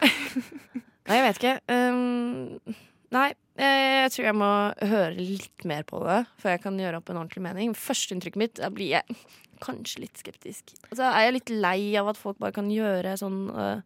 Nei, 1.07 1.17
jeg 1.17 1.27
vet 1.27 1.41
ikke. 1.41 1.55
Um, 1.71 2.77
nei, 3.15 3.29
jeg 3.61 4.13
tror 4.15 4.27
jeg 4.31 4.37
må 4.41 4.51
høre 4.91 5.13
litt 5.19 5.65
mer 5.69 5.85
på 5.89 6.01
det 6.07 6.23
før 6.41 6.55
jeg 6.55 6.63
kan 6.65 6.79
gjøre 6.81 7.01
opp 7.01 7.11
en 7.13 7.21
ordentlig 7.21 7.43
mening. 7.45 7.75
Førsteinntrykket 7.77 8.41
mitt, 8.41 8.57
da 8.61 8.71
blir 8.73 8.95
jeg 8.97 9.19
kanskje 9.61 10.07
litt 10.07 10.17
skeptisk. 10.23 10.73
Altså, 10.89 11.05
er 11.11 11.27
jeg 11.27 11.37
litt 11.37 11.53
lei 11.53 11.81
av 12.01 12.09
at 12.15 12.21
folk 12.21 12.39
bare 12.41 12.55
kan 12.57 12.71
gjøre 12.73 13.13
sånn 13.21 13.41
øh, 13.53 13.83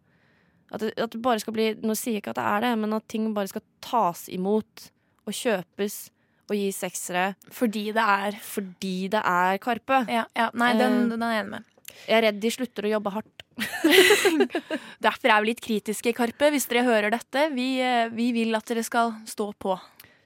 at, 0.71 0.81
det, 0.81 0.93
at 0.95 1.11
det 1.13 1.21
bare 1.21 1.41
skal 1.43 1.53
bli 1.53 1.65
Nå 1.83 1.93
sier 1.99 2.15
jeg 2.17 2.23
ikke 2.23 2.31
at 2.33 2.39
det 2.39 2.45
er 2.55 2.63
det, 2.69 2.73
men 2.81 2.95
at 2.97 3.07
ting 3.11 3.27
bare 3.35 3.51
skal 3.51 3.63
tas 3.83 4.25
imot 4.33 4.87
og 5.27 5.35
kjøpes 5.35 5.97
og 6.45 6.55
gi 6.57 6.69
seksere 6.73 7.27
Fordi 7.53 7.87
det 7.95 8.05
er 8.05 8.35
fordi 8.41 8.95
det 9.13 9.21
er 9.25 9.59
Karpe. 9.61 10.03
Ja, 10.13 10.25
ja 10.37 10.49
nei, 10.53 10.71
den, 10.79 10.99
Eh. 11.03 11.09
den 11.13 11.23
er 11.25 11.35
jeg 11.35 11.43
enig 11.45 11.53
med. 11.57 11.71
Jeg 12.05 12.17
er 12.17 12.25
redd 12.27 12.41
de 12.43 12.51
slutter 12.53 12.87
å 12.87 12.91
jobbe 12.95 13.13
hardt. 13.15 13.45
Derfor 15.05 15.31
er 15.31 15.43
vi 15.43 15.51
litt 15.51 15.63
kritiske, 15.63 16.13
Karpe. 16.17 16.51
Hvis 16.53 16.67
dere 16.71 16.85
hører 16.87 17.13
dette, 17.15 17.47
vi, 17.55 17.69
eh, 17.83 18.09
vi 18.13 18.31
vil 18.35 18.55
at 18.57 18.67
dere 18.69 18.83
skal 18.85 19.15
stå 19.29 19.51
på. 19.59 19.77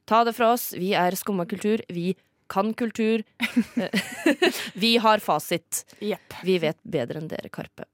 Ta 0.10 0.24
det 0.26 0.34
fra 0.38 0.54
oss. 0.56 0.72
Vi 0.78 0.94
er 0.98 1.18
Skumma 1.20 1.46
kultur. 1.50 1.84
Vi 1.90 2.16
kan 2.50 2.74
kultur. 2.74 3.24
vi 4.74 4.98
har 4.98 5.22
fasit. 5.22 5.86
Yep. 6.02 6.42
Vi 6.44 6.58
vet 6.66 6.82
bedre 6.84 7.22
enn 7.22 7.30
dere, 7.30 7.54
Karpe. 7.54 7.86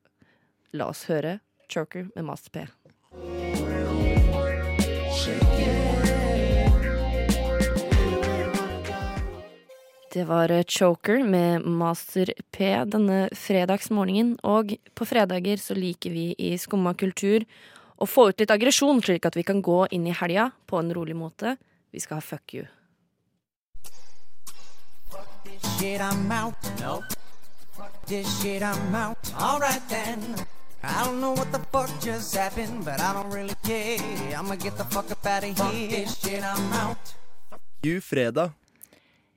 La 0.75 0.89
oss 0.91 1.05
høre 1.11 1.39
Choker 1.71 2.09
med 2.15 2.27
Master 2.27 2.51
P. 2.51 2.65
Det 10.15 10.23
var 10.23 10.51
eh, 10.51 10.63
Choker 10.63 11.23
med 11.28 11.65
Master 11.67 12.30
P 12.51 12.69
denne 12.88 13.25
fredagsmorgenen. 13.36 14.38
Og 14.47 14.71
på 14.95 15.08
fredager 15.08 15.60
så 15.60 15.75
liker 15.75 16.13
vi 16.15 16.30
i 16.39 16.54
Skumma 16.56 16.93
kultur 16.95 17.43
å 17.99 18.08
få 18.08 18.30
ut 18.32 18.39
litt 18.39 18.54
aggresjon, 18.54 19.01
slik 19.04 19.28
at 19.28 19.36
vi 19.36 19.43
kan 19.43 19.60
gå 19.60 19.82
inn 19.91 20.08
i 20.08 20.15
helga 20.15 20.54
på 20.71 20.80
en 20.80 20.93
rolig 20.95 21.17
måte. 21.19 21.58
Vi 21.91 21.99
skal 21.99 22.21
ha 22.21 22.23
fuck 22.23 22.56
you. 22.56 22.63
shit, 25.78 25.99
I'm 25.99 26.32
out. 26.32 26.56
No. 26.80 27.04
Fuck 27.75 28.06
this 28.08 28.41
shit, 28.41 28.63
I'm 28.63 28.95
out. 28.95 29.17
Then. 29.89 30.36
I 30.84 31.04
don't 31.04 31.19
know 31.19 31.34
what 31.34 31.51
the 31.51 31.60
fuck 31.71 31.89
just 31.99 32.36
happened, 32.36 32.86
but 32.86 33.01
I 33.01 33.13
don't 33.13 33.34
really 33.34 33.56
care. 33.63 33.99
I'ma 34.38 34.56
get 34.56 34.78
the 34.78 34.86
fuck 34.86 35.12
up 35.12 35.25
out 35.25 35.43
of 35.43 35.49
here. 35.49 35.56
Fuck 35.56 35.73
this 35.89 36.19
shit, 36.21 36.43
I'm 36.43 36.73
out. 36.73 37.15
You 37.84 37.99
fredag. 37.99 38.54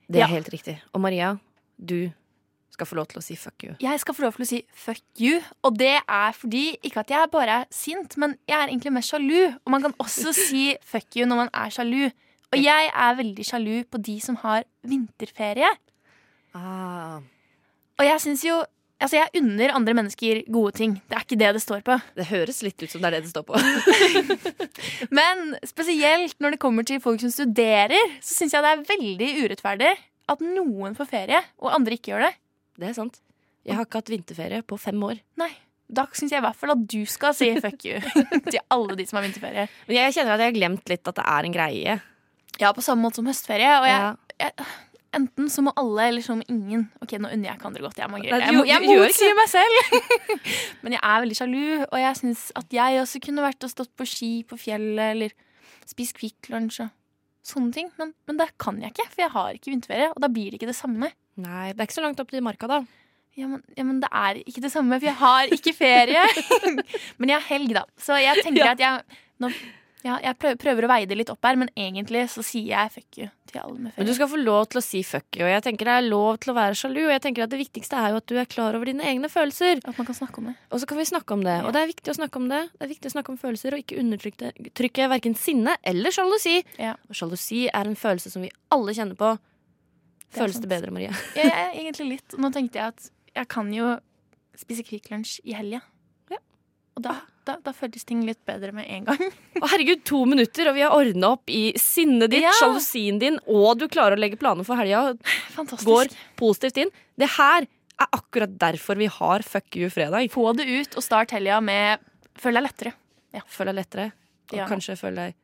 Det 0.09 0.15
er 0.21 0.27
Ja. 0.27 0.33
helt 0.33 0.49
riktig. 0.49 0.81
Og 0.93 1.01
Maria, 1.01 1.37
du 1.77 2.11
skal 2.71 2.85
få 2.87 2.95
lov 2.95 3.07
til 3.07 3.19
å 3.19 3.23
si 3.23 3.35
fuck 3.35 3.63
you. 3.63 3.75
Jeg 3.81 3.99
skal 3.99 4.13
få 4.15 4.21
lov 4.21 4.33
til 4.33 4.43
å 4.43 4.47
si 4.47 4.63
fuck 4.73 5.01
you, 5.19 5.41
og 5.63 5.77
det 5.77 5.99
er 6.07 6.31
fordi 6.33 6.77
ikke 6.83 6.99
at 6.99 7.09
jeg 7.09 7.29
bare 7.31 7.49
er 7.61 7.65
sint, 7.71 8.17
men 8.17 8.37
jeg 8.47 8.57
er 8.57 8.67
egentlig 8.71 8.93
mest 8.93 9.09
sjalu. 9.11 9.53
Og 9.65 9.69
man 9.71 9.81
kan 9.81 9.93
også 9.99 10.33
si 10.49 10.75
fuck 10.81 11.15
you 11.15 11.25
når 11.25 11.35
man 11.35 11.49
er 11.53 11.69
sjalu. 11.69 12.11
Og 12.51 12.57
jeg 12.63 12.89
er 12.95 13.15
veldig 13.15 13.45
sjalu 13.45 13.83
på 13.85 14.01
de 14.01 14.19
som 14.21 14.35
har 14.37 14.63
vinterferie. 14.83 15.69
Ah, 16.55 17.19
Og 17.99 18.05
jeg 18.05 18.21
syns 18.21 18.43
jo 18.45 18.63
Altså, 18.99 19.15
jeg 19.15 19.31
unner 19.39 19.71
andre 19.71 19.93
mennesker 19.95 20.41
gode 20.51 20.73
ting. 20.75 20.97
Det 21.07 21.15
er 21.15 21.23
ikke 21.23 21.37
det 21.39 21.53
det 21.55 21.61
står 21.63 21.81
på. 21.87 21.95
det 22.19 22.25
høres 22.27 22.57
litt 22.65 22.83
ut 22.83 22.91
som 22.91 22.99
det 23.01 23.07
er 23.07 23.15
det 23.15 23.21
det 23.23 23.31
står 23.31 23.45
på. 23.47 23.59
Men 25.19 25.55
spesielt 25.67 26.35
når 26.43 26.55
det 26.55 26.59
kommer 26.61 26.83
til 26.87 26.99
folk 27.03 27.21
som 27.23 27.31
studerer, 27.33 27.95
så 28.19 28.41
syns 28.41 28.55
jeg 28.57 28.65
det 28.65 28.73
er 28.73 28.83
veldig 28.89 29.29
urettferdig 29.45 29.93
at 30.29 30.43
noen 30.45 30.93
får 30.97 31.07
ferie, 31.09 31.39
og 31.63 31.71
andre 31.73 31.95
ikke 31.97 32.11
gjør 32.13 32.27
det. 32.27 32.33
Det 32.79 32.89
er 32.91 32.97
sant. 32.99 33.17
Jeg 33.67 33.75
har 33.79 33.87
ikke 33.87 34.01
hatt 34.01 34.11
vinterferie 34.13 34.61
på 34.67 34.77
fem 34.79 35.01
år. 35.07 35.17
Nei. 35.41 35.49
Da 35.89 36.03
syns 36.13 36.29
jeg 36.35 36.37
i 36.43 36.45
hvert 36.45 36.57
fall 36.59 36.75
at 36.75 36.83
du 36.91 36.99
skal 37.09 37.33
si 37.33 37.47
fuck 37.57 37.81
you 37.87 37.97
til 38.51 38.59
alle 38.69 38.93
de 38.99 39.07
som 39.09 39.17
har 39.17 39.25
vinterferie. 39.25 39.65
Men 39.87 39.97
jeg 39.97 40.13
kjenner 40.19 40.35
at 40.35 40.43
jeg 40.43 40.51
har 40.51 40.59
glemt 40.59 40.91
litt 40.91 41.09
at 41.09 41.17
det 41.17 41.25
er 41.25 41.47
en 41.47 41.55
greie. 41.55 41.95
Ja, 42.61 42.69
på 42.77 42.83
samme 42.85 43.07
måte 43.07 43.21
som 43.23 43.29
høstferie. 43.31 43.71
Og 43.79 43.87
jeg, 43.89 43.97
Ja. 43.97 44.11
jeg, 44.43 44.67
enten 45.15 45.49
så 45.51 45.63
må 45.65 45.73
alle, 45.79 46.07
eller 46.11 46.23
så 46.25 46.35
må 46.37 46.45
ingen. 46.51 46.85
Ok, 47.03 47.15
nå 47.21 47.31
unner 47.33 47.49
jeg 47.49 47.57
ikke 47.59 47.67
andre 47.69 47.83
godt. 47.85 47.97
Jeg, 48.01 48.09
må, 48.11 48.19
jeg, 48.21 48.33
må, 48.55 48.63
jeg 48.69 48.83
må, 48.83 48.93
jeg 48.93 49.01
motsier 49.01 49.35
meg 49.37 49.49
selv. 49.51 49.79
Men 50.83 50.95
jeg 50.95 51.01
er 51.01 51.23
veldig 51.25 51.37
sjalu, 51.39 51.63
og 51.89 51.97
jeg 52.01 52.19
syns 52.21 52.45
at 52.59 52.77
jeg 52.77 53.01
også 53.01 53.21
kunne 53.25 53.45
vært 53.45 53.67
og 53.67 53.73
stått 53.73 53.91
på 53.99 54.07
ski 54.09 54.31
på 54.49 54.59
fjellet, 54.61 55.15
eller 55.15 55.35
spist 55.89 56.17
Kvikk 56.19 56.51
Lunsj 56.53 56.83
og 56.85 56.91
sånne 57.49 57.73
ting. 57.75 57.89
Men, 58.01 58.13
men 58.29 58.39
det 58.41 58.51
kan 58.61 58.77
jeg 58.83 58.93
ikke, 58.93 59.07
for 59.09 59.25
jeg 59.25 59.33
har 59.35 59.51
ikke 59.57 59.73
vinterferie, 59.73 60.11
og 60.13 60.21
da 60.23 60.29
blir 60.31 60.51
det 60.53 60.59
ikke 60.61 60.69
det 60.71 60.77
samme. 60.77 61.11
Nei, 61.39 61.69
det 61.71 61.79
er 61.79 61.87
ikke 61.87 61.97
så 61.99 62.03
langt 62.05 62.19
opp 62.21 62.29
til 62.33 62.43
marka, 62.45 62.69
da. 62.69 62.81
Ja 63.39 63.47
men, 63.47 63.61
ja, 63.77 63.85
men 63.87 64.01
det 64.03 64.09
er 64.11 64.41
ikke 64.43 64.61
det 64.65 64.71
samme, 64.73 64.97
for 64.99 65.07
jeg 65.07 65.15
har 65.21 65.51
ikke 65.55 65.71
ferie. 65.77 66.23
men 67.21 67.31
jeg 67.31 67.37
har 67.37 67.45
helg, 67.53 67.73
da. 67.77 67.85
Så 68.01 68.17
jeg 68.19 68.43
tenker 68.43 68.65
Ja. 68.65 68.73
at 68.75 68.81
jeg 68.83 69.21
nå, 69.39 69.49
ja, 70.05 70.15
Jeg 70.23 70.37
prøver, 70.39 70.57
prøver 70.61 70.85
å 70.85 70.89
veie 70.93 71.07
det 71.09 71.17
litt 71.19 71.31
opp 71.33 71.43
her, 71.43 71.57
men 71.59 71.69
egentlig 71.75 72.23
så 72.31 72.43
sier 72.45 72.69
jeg 72.71 72.91
fuck 72.93 73.17
you 73.19 73.27
til 73.49 73.59
alle 73.59 73.81
med 73.81 73.97
Men 73.97 74.07
du 74.07 74.13
skal 74.15 74.29
få 74.31 74.39
lov 74.39 74.69
til 74.71 74.79
å 74.79 74.83
si 74.85 75.01
fuck 75.03 75.27
you, 75.35 75.43
og 75.43 75.51
jeg 75.51 75.65
tenker 75.65 75.89
det 75.89 75.95
er 75.99 76.07
lov 76.07 76.39
til 76.43 76.53
å 76.53 76.55
være 76.55 76.77
sjalu. 76.79 77.01
Og 77.07 77.13
jeg 77.13 77.23
tenker 77.25 77.45
at 77.45 77.51
det 77.51 77.59
viktigste 77.59 77.99
er 77.99 78.13
jo 78.13 78.21
at 78.21 78.27
du 78.29 78.35
er 78.39 78.47
klar 78.49 78.77
over 78.77 78.89
dine 78.91 79.03
egne 79.09 79.31
følelser. 79.31 79.83
At 79.83 79.99
man 79.99 80.07
kan 80.07 80.17
snakke 80.17 80.41
om 80.41 80.49
det. 80.51 80.55
Og 80.71 80.83
så 80.83 80.89
kan 80.89 81.01
vi 81.01 81.07
snakke 81.09 81.35
om 81.35 81.45
det. 81.47 81.57
Og 81.65 81.75
det 81.75 81.83
er 81.83 81.91
viktig 81.91 82.13
å 82.13 82.17
snakke 82.21 82.41
om 82.41 82.47
det. 82.51 82.63
Det 82.77 82.87
er 82.87 82.93
viktig 82.93 83.11
å 83.11 83.15
snakke 83.17 83.33
om 83.33 83.41
følelser 83.41 83.75
og 83.75 83.83
ikke 83.83 83.99
undertrykke 84.03 85.11
verken 85.15 85.37
sinne 85.39 85.75
eller 85.93 86.15
sjalusi. 86.15 86.59
Ja. 86.79 86.95
Og 87.09 87.19
sjalusi 87.19 87.65
er 87.67 87.91
en 87.91 87.99
følelse 87.99 88.31
som 88.31 88.45
vi 88.45 88.53
alle 88.75 88.95
kjenner 88.95 89.19
på. 89.19 89.35
Det 90.29 90.37
Føles 90.37 90.59
sant. 90.59 90.67
det 90.67 90.71
bedre, 90.77 90.93
Maria? 90.93 91.15
Er 91.41 91.71
egentlig 91.73 92.05
litt 92.11 92.35
Nå 92.37 92.51
tenkte 92.53 92.77
jeg 92.77 92.93
at 92.93 93.07
jeg 93.33 93.49
kan 93.49 93.71
jo 93.73 93.95
spise 94.59 94.83
Kvikk 94.85 95.09
Lunsj 95.11 95.39
i 95.47 95.55
helga. 95.57 95.81
Ja. 96.99 97.01
Og 97.01 97.05
da, 97.05 97.13
da, 97.47 97.55
da 97.63 97.71
føltes 97.73 98.03
ting 98.05 98.21
litt 98.27 98.41
bedre 98.45 98.73
med 98.75 98.85
en 98.91 99.05
gang. 99.07 99.21
Å 99.63 99.69
herregud, 99.71 100.01
to 100.05 100.25
minutter, 100.27 100.67
og 100.69 100.75
vi 100.75 100.83
har 100.83 100.91
ordna 100.95 101.29
opp 101.37 101.49
i 101.49 101.71
sinnet 101.79 102.29
ditt, 102.33 102.43
Ja. 102.43 102.51
sjalusien 102.59 103.19
din, 103.21 103.39
og 103.47 103.79
du 103.79 103.87
klarer 103.87 104.17
å 104.17 104.19
legge 104.19 104.37
planer 104.41 104.67
for 104.67 104.75
helga. 104.79 105.13
Fantastisk. 105.55 105.87
Går 105.87 106.11
positivt 106.39 106.77
inn. 106.83 106.91
Det 107.19 107.29
her 107.37 107.63
er 107.99 108.11
akkurat 108.15 108.51
derfor 108.59 108.95
vi 108.99 109.07
har 109.11 109.43
Fuck 109.43 109.75
you 109.79 109.89
fredag. 109.91 110.29
Få 110.31 110.51
det 110.55 110.67
ut 110.67 110.95
og 110.99 111.03
start 111.03 111.31
helga 111.35 111.61
med 111.63 111.99
Føl 112.39 112.55
deg 112.55 112.63
lettere. 112.69 112.93
Føl 113.51 113.67
deg 113.71 113.75
lettere, 113.81 114.11
og 114.51 114.57
Ja. 114.57 114.67
kanskje 114.69 114.95
føl 114.99 115.15
deg 115.15 115.35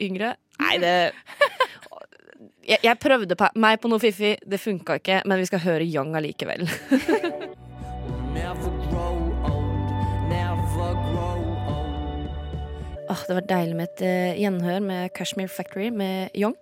yngre. 0.00 0.34
Nei, 0.60 0.74
det 0.82 1.12
jeg, 2.68 2.78
jeg 2.84 2.98
prøvde 3.00 3.36
på, 3.38 3.48
meg 3.56 3.80
på 3.80 3.88
noe 3.88 3.98
fiffig, 4.02 4.34
det 4.44 4.60
funka 4.60 4.98
ikke, 5.00 5.22
men 5.24 5.40
vi 5.40 5.46
skal 5.48 5.62
høre 5.64 5.86
Young 5.88 6.12
allikevel. 6.18 6.68
Åh, 13.08 13.22
det 13.28 13.34
var 13.38 13.46
deilig 13.48 13.76
med 13.78 13.88
et 13.88 14.02
uh, 14.04 14.36
gjenhør 14.42 14.82
med 14.84 15.12
Cashmere 15.16 15.48
Factory 15.52 15.88
med 15.94 16.34
Young. 16.36 16.56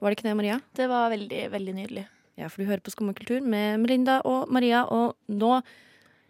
Var 0.00 0.08
det 0.10 0.16
ikke 0.18 0.28
det, 0.30 0.36
Maria? 0.38 0.56
Det 0.78 0.86
var 0.88 1.10
veldig, 1.12 1.42
veldig 1.52 1.74
nydelig. 1.76 2.06
Ja, 2.40 2.48
for 2.48 2.62
du 2.62 2.70
hører 2.70 2.80
på 2.80 2.92
Skummakultur 2.94 3.42
med 3.44 3.82
Melinda 3.82 4.20
og 4.24 4.48
Maria, 4.48 4.86
og 4.88 5.16
nå 5.28 5.58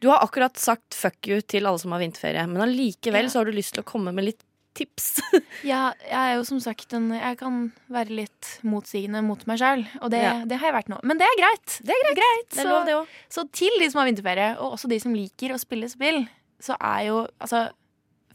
Du 0.01 0.09
har 0.09 0.25
akkurat 0.25 0.57
sagt 0.59 0.97
fuck 0.97 1.29
you 1.29 1.43
til 1.45 1.67
alle 1.69 1.79
som 1.79 1.93
har 1.93 2.01
vinterferie, 2.01 2.47
men 2.49 2.63
allikevel 2.65 3.27
Ja. 3.27 3.29
så 3.31 3.39
har 3.43 3.45
du 3.51 3.53
lyst 3.53 3.75
til 3.77 3.83
å 3.85 3.87
komme 3.87 4.15
med 4.17 4.25
litt 4.25 4.43
tips. 4.75 5.21
Ja, 5.67 5.93
jeg 6.03 6.17
er 6.17 6.35
jo 6.39 6.45
som 6.49 6.59
sagt 6.63 6.95
en 6.97 7.11
Jeg 7.13 7.37
kan 7.39 7.73
være 7.93 8.17
litt 8.17 8.49
motsigende 8.65 9.21
mot 9.23 9.45
meg 9.47 9.59
sjøl, 9.61 9.85
og 10.01 10.11
det, 10.11 10.23
Ja. 10.25 10.35
det 10.47 10.59
har 10.59 10.71
jeg 10.73 10.79
vært 10.81 10.89
nå. 10.91 10.99
Men 11.05 11.19
det 11.21 11.27
er 11.29 11.37
greit. 11.43 11.79
Det 11.85 11.95
er 11.95 12.15
greit. 12.17 12.49
Det 12.57 12.65
er 12.65 12.71
lov, 12.73 12.87
det 12.89 12.97
òg. 12.97 13.07
så 13.29 13.45
til 13.53 13.77
de 13.79 13.91
som 13.93 14.01
har 14.03 14.09
vinterferie, 14.11 14.57
og 14.59 14.73
også 14.79 14.89
de 14.89 14.99
som 15.05 15.15
liker 15.15 15.53
å 15.55 15.61
spille 15.61 15.87
spill, 15.93 16.25
så 16.59 16.75
er 16.81 17.07
jo 17.13 17.27
altså 17.39 17.69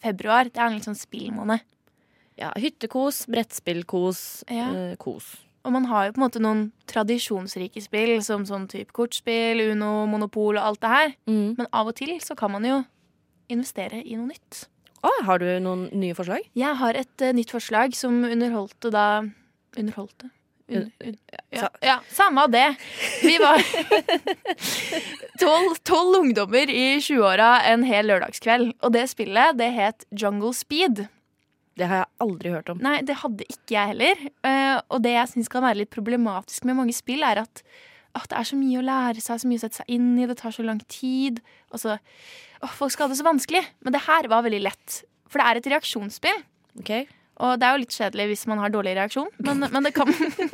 Februar 0.04 0.50
det 0.50 0.58
er 0.60 0.68
en 0.70 0.78
litt 0.78 0.88
sånn 0.88 0.98
spillmåned. 1.00 1.62
Ja, 2.38 2.52
hyttekos, 2.60 3.26
brettspillkos, 3.32 4.44
Ja. 4.52 4.70
eh, 4.74 4.96
kos. 5.00 5.38
Og 5.66 5.72
man 5.72 5.86
har 5.86 6.06
jo 6.08 6.12
på 6.14 6.22
en 6.22 6.30
måte 6.30 6.42
noen 6.44 6.72
tradisjonsrike 6.86 7.82
spill, 7.82 8.22
som 8.22 8.44
sånn 8.46 8.68
type 8.70 8.92
kortspill, 8.94 9.72
Uno, 9.72 10.06
Monopol 10.06 10.58
og 10.60 10.64
alt 10.64 10.82
det 10.82 10.90
her. 10.90 11.14
Mm. 11.28 11.58
Men 11.58 11.68
av 11.74 11.88
og 11.88 11.96
til 11.96 12.20
så 12.20 12.36
kan 12.38 12.52
man 12.52 12.64
jo 12.64 12.84
investere 13.50 14.04
i 14.06 14.16
noe 14.16 14.28
nytt. 14.28 14.68
Å, 15.06 15.10
har 15.26 15.40
du 15.40 15.46
noen 15.62 15.90
nye 15.94 16.14
forslag? 16.18 16.46
Jeg 16.58 16.76
har 16.76 16.94
et 16.94 17.22
uh, 17.22 17.32
nytt 17.32 17.52
forslag 17.54 17.94
som 17.96 18.24
underholdte 18.24 18.92
da 18.92 19.24
Underholdte? 19.78 20.30
Un, 20.66 20.88
un, 21.06 21.18
ja, 21.54 21.68
ja, 21.82 22.00
samme 22.10 22.42
av 22.42 22.50
det. 22.50 22.76
Vi 23.22 23.36
var 23.38 23.62
tolv 25.86 26.16
ungdommer 26.18 26.72
i 26.74 26.98
20-åra 26.98 27.50
en 27.70 27.84
hel 27.86 28.10
lørdagskveld. 28.10 28.72
Og 28.82 28.96
det 28.96 29.06
spillet, 29.12 29.60
det 29.60 29.70
het 29.76 30.08
Jungle 30.10 30.56
Speed. 30.58 31.06
Det 31.76 31.90
har 31.92 32.02
jeg 32.06 32.12
aldri 32.24 32.54
hørt 32.56 32.72
om. 32.72 32.80
Nei, 32.82 32.98
det 33.06 33.20
hadde 33.22 33.46
ikke 33.52 33.76
jeg 33.76 33.92
heller. 33.92 34.24
Eh, 34.48 34.78
og 34.90 35.04
det 35.04 35.14
jeg 35.14 35.32
syns 35.34 35.52
kan 35.52 35.66
være 35.66 35.84
litt 35.84 35.94
problematisk 35.94 36.66
med 36.66 36.80
mange 36.80 36.96
spill, 36.96 37.26
er 37.28 37.44
at, 37.44 37.62
at 38.16 38.30
det 38.32 38.40
er 38.40 38.48
så 38.50 38.58
mye 38.58 38.80
å 38.80 38.86
lære 38.88 39.22
seg, 39.22 39.42
så 39.44 39.52
mye 39.52 39.62
å 39.62 39.66
sette 39.68 39.82
seg 39.84 39.92
inn 39.98 40.14
i, 40.16 40.26
det 40.30 40.40
tar 40.40 40.56
så 40.56 40.66
lang 40.66 40.80
tid. 40.90 41.44
Og 41.76 41.84
så, 41.84 42.00
åh, 42.64 42.74
folk 42.80 42.96
skal 42.96 43.06
ha 43.06 43.14
det 43.14 43.20
så 43.20 43.28
vanskelig. 43.28 43.62
Men 43.86 43.94
det 43.94 44.06
her 44.08 44.32
var 44.32 44.48
veldig 44.48 44.64
lett. 44.66 45.04
For 45.30 45.42
det 45.42 45.46
er 45.46 45.62
et 45.62 45.70
reaksjonsspill. 45.76 46.42
Ok? 46.82 46.94
Og 47.44 47.60
det 47.60 47.68
er 47.68 47.76
jo 47.76 47.82
litt 47.82 47.96
kjedelig 47.96 48.28
hvis 48.30 48.46
man 48.48 48.62
har 48.64 48.72
dårlig 48.72 48.94
reaksjon, 48.96 49.28
men, 49.44 49.66
men, 49.68 49.84
det, 49.84 49.92
kan, 49.96 50.08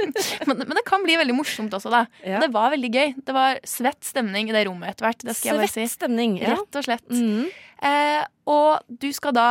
men, 0.49 0.63
men 0.63 0.73
det 0.73 0.83
kan 0.87 1.03
bli 1.05 1.17
veldig 1.21 1.35
morsomt 1.37 1.75
også, 1.77 1.91
da. 1.93 2.05
Ja. 2.25 2.39
Det 2.41 2.49
var 2.55 2.71
veldig 2.73 2.89
gøy. 2.89 3.13
Det 3.27 3.35
var 3.37 3.59
svett 3.69 4.01
stemning 4.07 4.49
i 4.49 4.55
det 4.55 4.63
rommet 4.65 4.95
etter 4.95 5.05
hvert. 5.05 5.21
Det 5.27 5.35
skal 5.37 5.51
jeg 5.51 5.61
bare 5.61 5.69
si. 5.69 5.77
Svett 5.83 5.97
stemning. 5.99 6.39
Ja. 6.41 6.55
Rett 6.57 6.79
og 6.81 6.87
slett. 6.87 7.05
Mm. 7.13 7.45
Eh, 7.91 8.23
og 8.49 8.97
du 9.01 9.07
skal 9.15 9.33
da 9.33 9.47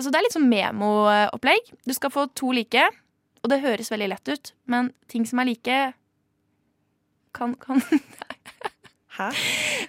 Så 0.00 0.10
det 0.10 0.18
er 0.18 0.24
litt 0.24 0.34
sånn 0.34 0.48
memo-opplegg. 0.50 1.68
Du 1.86 1.92
skal 1.94 2.10
få 2.10 2.26
to 2.34 2.50
like, 2.56 2.88
og 3.44 3.52
det 3.52 3.60
høres 3.62 3.92
veldig 3.92 4.08
lett 4.10 4.32
ut, 4.32 4.50
men 4.66 4.88
ting 5.08 5.22
som 5.28 5.38
er 5.38 5.52
like 5.52 5.76
kan, 7.34 7.54
kan? 7.62 7.82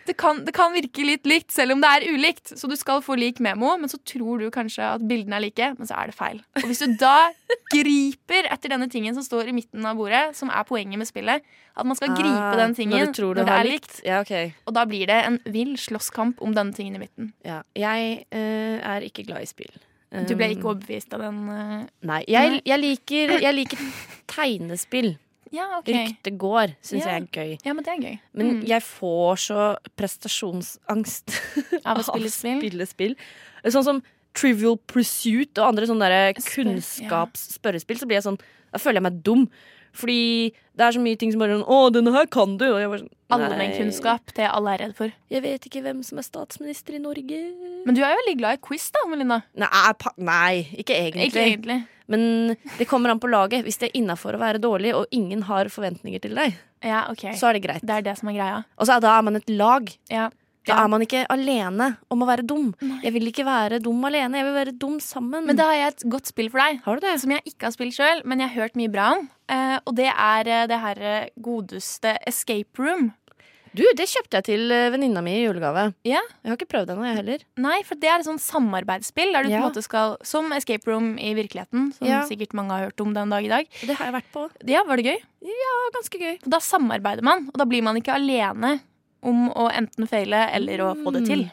det, 0.05 0.13
kan, 0.21 0.43
det 0.45 0.53
kan 0.55 0.73
virke 0.75 1.05
litt 1.07 1.25
likt, 1.27 1.51
selv 1.53 1.75
om 1.75 1.81
det 1.83 1.89
er 1.89 2.05
ulikt. 2.13 2.53
Så 2.59 2.69
du 2.69 2.75
skal 2.79 3.01
få 3.05 3.17
lik 3.19 3.41
memo, 3.43 3.71
men 3.81 3.89
så 3.91 3.97
tror 4.05 4.43
du 4.43 4.49
kanskje 4.53 4.85
at 4.95 5.05
bildene 5.07 5.39
er 5.39 5.45
like, 5.47 5.69
men 5.79 5.89
så 5.89 5.97
er 5.99 6.11
det 6.11 6.17
feil. 6.17 6.41
Og 6.61 6.67
hvis 6.69 6.83
du 6.83 6.93
da 7.01 7.31
griper 7.75 8.49
etter 8.53 8.75
denne 8.75 8.89
tingen 8.91 9.17
som 9.17 9.25
står 9.25 9.49
i 9.51 9.55
midten 9.57 9.85
av 9.87 9.97
bordet, 9.99 10.27
som 10.37 10.51
er 10.53 10.67
poenget 10.67 11.01
med 11.01 11.09
spillet, 11.09 11.45
at 11.75 11.87
man 11.87 11.97
skal 11.97 12.13
gripe 12.15 12.35
Ah, 12.35 12.53
den 12.55 12.75
tingen 12.77 13.11
Når 13.11 13.33
når 13.35 13.41
det 13.41 13.55
er 13.55 13.67
likt. 13.67 13.89
likt, 13.89 14.05
Ja, 14.05 14.21
okay. 14.21 14.53
og 14.65 14.75
da 14.77 14.85
blir 14.87 15.07
det 15.09 15.17
en 15.25 15.39
vill 15.51 15.75
slåsskamp 15.79 16.41
om 16.41 16.53
denne 16.55 16.73
tingen 16.73 16.95
i 16.95 17.01
midten. 17.01 17.33
Ja. 17.43 17.61
Jeg 17.75 18.25
uh, 18.31 18.79
er 18.95 19.03
ikke 19.07 19.25
glad 19.27 19.43
i 19.43 19.49
spill. 19.49 19.73
Du 20.29 20.35
ble 20.37 20.47
Um, 20.47 20.53
ikke 20.55 20.69
overbevist 20.69 21.13
av 21.17 21.25
den 21.25 21.39
Uh, 21.49 21.87
Nei. 22.07 22.21
Jeg, 22.31 22.61
jeg, 22.63 22.79
liker, 22.79 23.35
jeg 23.41 23.55
liker 23.57 23.81
tegnespill. 24.31 25.15
Ja, 25.53 25.77
okay. 25.79 26.07
Rykte 26.07 26.31
går, 26.37 26.73
syns 26.81 27.05
Ja. 27.05 27.11
jeg 27.19 27.21
er 27.23 27.27
gøy. 27.31 27.57
Ja, 27.65 27.73
men 27.73 27.83
det 27.83 27.91
er 27.93 28.01
gøy. 28.01 28.19
Men 28.33 28.47
Mm. 28.61 28.65
jeg 28.67 28.81
får 28.81 29.35
så 29.37 29.77
prestasjonsangst 29.95 31.35
Av 31.85 31.97
å 31.97 32.03
spille 32.09 32.29
spill? 32.29 32.59
spille 32.61 32.87
spill. 32.87 33.15
Sånn 33.65 33.83
som 33.83 34.03
Trivial 34.33 34.77
Pursuit 34.87 35.57
og 35.59 35.67
andre 35.69 35.85
sånne 35.87 36.33
kunnskapsspørrespill. 36.35 37.97
Så 37.99 38.05
blir 38.09 38.17
jeg 38.19 38.23
sånn 38.27 38.39
Da 38.73 38.79
føler 38.81 38.99
jeg 38.99 39.03
meg 39.03 39.23
dum. 39.23 39.45
Fordi 39.95 40.51
det 40.75 40.83
er 40.83 40.95
så 40.95 41.01
mye 41.01 41.17
ting 41.19 41.31
som 41.31 41.39
bare 41.39 41.55
sånn 41.55 41.69
Å, 41.71 41.77
denne 41.95 42.11
her 42.15 42.27
kan 42.31 42.57
du! 42.59 42.65
Og 42.73 42.79
jeg 42.81 42.91
bare 42.91 43.03
sånn 43.05 43.13
Allmennkunnskap, 43.35 44.35
det 44.37 44.45
alle 44.51 44.75
er 44.75 44.83
redd 44.83 44.93
for. 44.97 45.13
Jeg 45.33 45.41
vet 45.41 45.63
ikke 45.65 45.81
hvem 45.81 46.03
som 46.05 46.19
er 46.21 46.27
statsminister 46.27 46.97
i 46.97 47.01
Norge. 47.01 47.39
Men 47.87 47.97
du 47.97 48.03
er 48.03 48.13
jo 48.13 48.19
veldig 48.21 48.35
glad 48.37 48.59
i 48.59 48.61
quiz, 48.67 48.85
da, 48.93 49.01
Melinda. 49.09 49.39
Nei, 49.57 49.69
nei 50.21 50.51
ikke 50.83 50.93
egentlig. 50.99 51.31
Ikke 51.31 51.45
egentlig. 51.47 51.79
Men 52.11 52.55
det 52.77 52.85
kommer 52.89 53.09
an 53.09 53.21
på 53.23 53.31
laget. 53.31 53.65
Hvis 53.65 53.79
det 53.81 53.89
er 53.89 53.97
innafor 53.97 54.37
å 54.37 54.41
være 54.41 54.61
dårlig, 54.61 54.93
og 54.93 55.09
ingen 55.15 55.41
har 55.49 55.71
forventninger 55.73 56.21
til 56.21 56.37
deg, 56.37 56.57
Ja, 56.85 57.07
ok. 57.09 57.31
så 57.39 57.49
er 57.49 57.57
det 57.57 57.63
greit. 57.65 57.85
Det 57.85 57.97
er 57.97 58.05
det 58.05 58.17
som 58.19 58.29
er 58.29 58.37
greia. 58.37 58.63
Og 58.77 58.85
så 58.85 58.97
er, 58.97 59.05
da 59.07 59.15
er 59.17 59.25
man 59.25 59.39
et 59.41 59.49
lag. 59.49 59.89
Ja. 60.13 60.29
Da 60.65 60.79
er 60.83 60.87
man 60.91 61.03
ikke 61.05 61.25
alene 61.29 61.91
om 62.11 62.23
å 62.25 62.27
være 62.29 62.45
dum. 62.47 62.71
Jeg 63.03 63.13
vil 63.15 63.27
ikke 63.31 63.45
være 63.45 63.79
dum 63.83 64.03
alene, 64.09 64.39
jeg 64.41 64.47
vil 64.47 64.57
være 64.57 64.73
dum 64.81 64.95
sammen. 65.03 65.45
Men 65.45 65.59
da 65.59 65.69
har 65.71 65.77
jeg 65.79 65.93
et 65.95 66.07
godt 66.15 66.31
spill 66.31 66.49
for 66.53 66.61
deg. 66.63 66.81
har 66.85 66.95
du 66.99 67.05
det? 67.05 67.19
Som 67.21 67.31
jeg 67.35 67.45
ikke 67.45 67.67
har 67.69 67.75
spilt 67.75 67.97
sjøl, 67.97 68.23
men 68.25 68.41
jeg 68.41 68.49
har 68.53 68.63
hørt 68.65 68.75
mye 68.79 68.91
bra 68.91 69.11
om. 69.17 69.27
Eh, 69.51 69.77
og 69.85 69.93
det 69.99 70.09
er 70.09 70.47
eh, 70.49 70.65
det 70.71 70.79
her 70.81 71.01
eh, 71.05 71.29
godeste 71.37 72.15
Escape 72.25 72.81
Room. 72.81 73.11
Du, 73.75 73.83
det 73.99 74.05
kjøpte 74.07 74.39
jeg 74.39 74.45
til 74.47 74.71
venninna 74.71 75.19
mi 75.19 75.33
i 75.35 75.41
julegave. 75.43 75.89
Ja. 76.07 76.21
Jeg 76.23 76.47
har 76.47 76.55
ikke 76.55 76.69
prøvd 76.71 76.87
det 76.87 76.93
ennå, 76.95 77.05
jeg 77.09 77.17
heller. 77.17 77.41
Nei, 77.59 77.81
for 77.83 77.99
det 77.99 78.07
er 78.07 78.21
et 78.23 78.27
sånn 78.29 78.39
samarbeidsspill 78.39 79.35
der 79.35 79.43
du 79.43 79.49
på 79.51 79.57
en 79.59 79.65
måte 79.65 79.83
skal 79.83 80.15
Som 80.23 80.47
Escape 80.55 80.87
Room 80.87 81.17
i 81.19 81.33
virkeligheten, 81.35 81.89
som 81.97 82.07
Ja. 82.07 82.21
sikkert 82.23 82.55
mange 82.55 82.71
har 82.71 82.85
hørt 82.87 83.03
om 83.03 83.11
den 83.13 83.35
dag 83.35 83.43
i 83.43 83.51
dag. 83.51 83.67
Det 83.83 83.97
har 83.99 84.07
jeg 84.07 84.15
vært 84.15 84.31
på. 84.31 84.45
Ja, 84.71 84.85
var 84.87 84.95
det 84.95 85.09
gøy? 85.11 85.19
Ja, 85.51 85.75
ganske 85.97 86.21
gøy. 86.23 86.39
Da 86.47 86.61
samarbeider 86.63 87.21
man, 87.27 87.49
og 87.51 87.59
da 87.59 87.67
blir 87.67 87.83
man 87.83 87.99
ikke 87.99 88.15
alene 88.15 88.77
om 89.25 89.47
å 89.51 89.67
enten 89.73 90.07
feile 90.09 90.45
eller 90.55 90.83
å 90.85 90.93
få 91.01 91.13
det 91.15 91.25
til. 91.27 91.47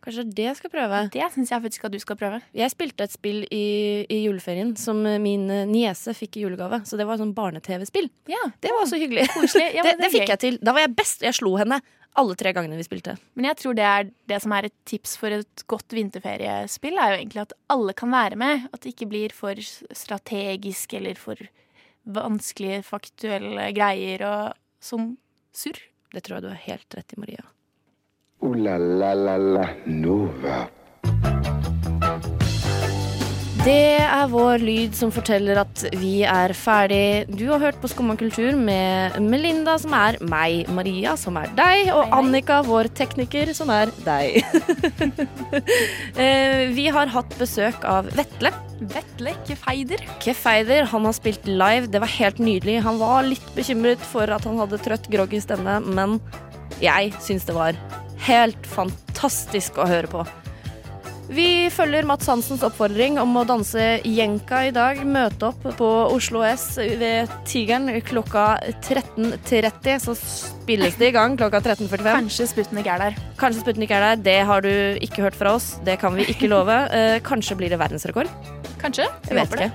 Kanskje 0.00 0.22
det 0.32 0.44
jeg 0.46 0.56
skal 0.56 0.70
prøve. 0.72 0.98
Det 1.12 1.26
syns 1.34 1.50
jeg 1.52 1.60
faktisk 1.66 1.82
at 1.84 1.92
du 1.92 1.98
skal 2.00 2.16
prøve. 2.16 2.38
Jeg 2.56 2.72
spilte 2.72 3.04
et 3.04 3.12
spill 3.12 3.42
i, 3.52 3.64
i 4.08 4.22
juleferien 4.22 4.70
som 4.80 5.02
min 5.20 5.42
eh, 5.52 5.66
niese 5.68 6.14
fikk 6.16 6.38
i 6.38 6.44
julegave. 6.46 6.78
Så 6.88 6.96
det 6.96 7.04
var 7.04 7.18
et 7.18 7.20
sånn 7.20 7.34
barne-TV-spill. 7.36 8.08
Ja, 8.32 8.46
Det 8.64 8.72
var 8.72 8.88
så 8.88 8.96
hyggelig. 9.00 9.26
Ja, 9.60 9.82
det, 9.84 9.84
det, 9.84 9.96
det 10.00 10.12
fikk 10.14 10.24
gøy. 10.24 10.32
jeg 10.32 10.42
til. 10.46 10.56
Da 10.64 10.72
var 10.72 10.86
jeg 10.86 10.94
best. 10.96 11.26
Jeg 11.26 11.36
slo 11.36 11.52
henne 11.60 11.82
alle 12.18 12.34
tre 12.40 12.54
gangene 12.56 12.80
vi 12.80 12.86
spilte. 12.88 13.18
Men 13.36 13.50
jeg 13.50 13.60
tror 13.60 13.76
det 13.76 13.84
er 13.86 14.08
det 14.32 14.40
som 14.42 14.56
er 14.56 14.70
et 14.70 14.76
tips 14.88 15.12
for 15.20 15.36
et 15.36 15.66
godt 15.70 15.92
vinterferiespill, 15.94 16.96
er 16.96 17.12
jo 17.12 17.20
egentlig 17.20 17.44
at 17.44 17.54
alle 17.70 17.94
kan 18.00 18.10
være 18.16 18.40
med. 18.40 18.66
At 18.72 18.80
det 18.82 18.94
ikke 18.94 19.10
blir 19.12 19.36
for 19.36 19.60
strategisk 19.60 20.96
eller 20.96 21.20
for 21.20 21.44
vanskelige 22.10 22.80
faktuelle 22.88 23.68
greier 23.76 24.24
og 24.26 24.56
som 24.80 25.12
surr. 25.52 25.76
Det 26.12 26.20
tror 26.26 26.36
jeg 26.36 26.42
du 26.42 26.48
har 26.48 26.62
helt 26.66 26.98
rett 26.98 27.12
i, 27.12 27.20
Maria. 27.22 27.46
Uh, 28.42 28.56
la 28.56 28.76
la 28.78 29.14
la 29.14 29.36
la 29.38 29.66
Nova. 29.86 30.60
Det 33.60 34.00
er 34.00 34.30
vår 34.32 34.62
lyd 34.64 34.94
som 34.96 35.10
forteller 35.12 35.58
at 35.60 35.82
vi 36.00 36.22
er 36.24 36.54
ferdig. 36.56 37.26
Du 37.28 37.42
har 37.50 37.60
hørt 37.60 37.76
på 37.82 37.90
Skumma 37.92 38.14
kultur 38.16 38.56
med 38.56 39.18
Melinda, 39.20 39.74
som 39.82 39.92
er 39.98 40.16
meg, 40.24 40.64
Maria, 40.72 41.12
som 41.20 41.36
er 41.36 41.52
deg, 41.58 41.90
og. 41.92 42.08
Annika, 42.16 42.62
vår 42.64 42.88
tekniker, 42.96 43.52
som 43.56 43.72
er 43.74 43.92
deg. 44.06 44.40
Eh, 46.20 46.70
vi 46.74 46.84
har 46.92 47.08
hatt 47.12 47.32
besøk 47.38 47.84
av 47.88 48.08
Vetle. 48.16 48.50
Vetle 48.92 49.32
Kefeider. 49.46 50.02
Kefeider 50.22 50.88
han 50.90 51.06
har 51.06 51.14
spilt 51.16 51.46
live. 51.48 51.88
Det 51.90 52.00
var 52.02 52.12
helt 52.12 52.40
nydelig. 52.42 52.80
Han 52.84 53.00
var 53.00 53.24
litt 53.28 53.46
bekymret 53.56 54.02
for 54.12 54.30
at 54.32 54.44
han 54.48 54.60
hadde 54.60 54.80
trøtt, 54.84 55.08
groggy 55.12 55.40
stemme, 55.42 55.78
men 55.86 56.18
jeg 56.82 57.14
syns 57.24 57.48
det 57.48 57.56
var 57.56 57.78
helt 58.26 58.68
fantastisk 58.68 59.80
å 59.80 59.88
høre 59.88 60.12
på. 60.12 60.26
Vi 61.30 61.70
følger 61.70 62.06
Mats 62.08 62.26
Hansens 62.26 62.62
oppfordring 62.66 63.14
om 63.22 63.36
å 63.38 63.44
danse 63.46 64.00
jenka 64.02 64.64
i 64.66 64.72
dag. 64.74 64.98
Møte 65.06 65.52
opp 65.52 65.62
på 65.78 65.90
Oslo 66.10 66.42
S 66.42 66.72
ved 66.98 67.30
Tigeren 67.46 67.86
klokka 68.02 68.56
13.30. 68.82 70.00
Så 70.02 70.16
spilles 70.18 70.98
det 70.98 71.12
i 71.12 71.14
gang 71.14 71.36
klokka 71.38 71.60
13.45. 71.62 72.08
Kanskje 72.08 72.48
Sputnik 72.50 72.90
er 72.90 73.04
der. 73.04 73.20
Kanskje 73.38 73.62
Sputnik 73.62 73.94
er 73.94 74.08
der. 74.08 74.24
Det 74.26 74.36
har 74.50 74.66
du 74.66 74.72
ikke 74.98 75.22
hørt 75.28 75.38
fra 75.38 75.54
oss. 75.54 75.76
Det 75.86 76.00
kan 76.02 76.18
vi 76.18 76.26
ikke 76.34 76.50
love. 76.50 76.80
Eh, 76.90 77.20
kanskje 77.22 77.54
blir 77.56 77.70
det 77.70 77.78
verdensrekord. 77.78 78.28
Kanskje? 78.80 79.06
Jeg 79.28 79.36
vet 79.38 79.54
ikke. 79.54 79.68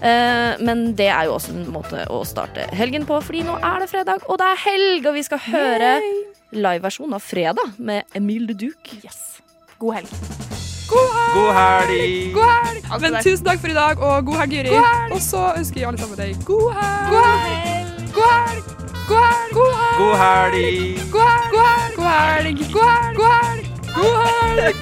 Eh, 0.00 0.62
men 0.64 0.86
det 0.96 1.10
er 1.12 1.28
jo 1.28 1.36
også 1.36 1.52
en 1.52 1.68
måte 1.74 2.06
å 2.12 2.22
starte 2.26 2.64
helgen 2.74 3.04
på, 3.06 3.20
fordi 3.22 3.44
nå 3.46 3.58
er 3.60 3.84
det 3.84 3.90
fredag, 3.92 4.24
og 4.26 4.40
det 4.40 4.48
er 4.54 4.62
helg, 4.64 5.08
og 5.10 5.18
vi 5.18 5.24
skal 5.26 5.44
høre 5.50 5.94
liveversjon 6.56 7.16
av 7.16 7.24
Fredag 7.24 7.76
med 7.76 8.16
Emil 8.16 8.48
de 8.50 8.58
Duc. 8.66 8.96
Yes. 9.04 9.42
God 9.78 10.00
helg. 10.00 10.64
God 11.34 11.52
helg! 11.56 12.32
God 12.34 12.50
helg! 12.66 13.00
Men 13.00 13.18
tusen 13.22 13.44
takk 13.46 13.60
for 13.60 13.68
i 13.72 13.76
dag, 13.76 13.98
og 13.98 14.26
god 14.26 14.36
helg, 14.42 14.52
Juri. 14.56 14.70
Og 15.12 15.20
så 15.20 15.42
ønsker 15.58 15.80
jeg 15.80 15.88
alle 15.88 16.00
sammen 16.00 16.16
deg 16.20 16.44
god 16.44 16.72
helg. 16.78 17.10
God 17.12 17.26
helg! 17.44 17.88
God 18.16 18.32
helg! 18.46 18.62
God 19.12 19.22
helg! 19.26 19.52
God 19.56 19.74
helg! 19.82 21.00
God 21.12 21.28
helg! 21.32 21.50
God 21.52 21.66
helg! 21.68 21.96
God 21.96 22.10
helg! 22.16 22.64
God 22.72 22.90
helg! 22.92 23.16
God 23.16 23.32
helg! 23.42 23.66
God 23.96 24.16
helg! 24.60 24.76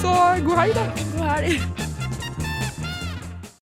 Så 0.00 0.16
god 0.44 0.56
helg, 0.62 0.74
da. 0.74 0.86
God 1.16 1.28
helg. 1.28 1.79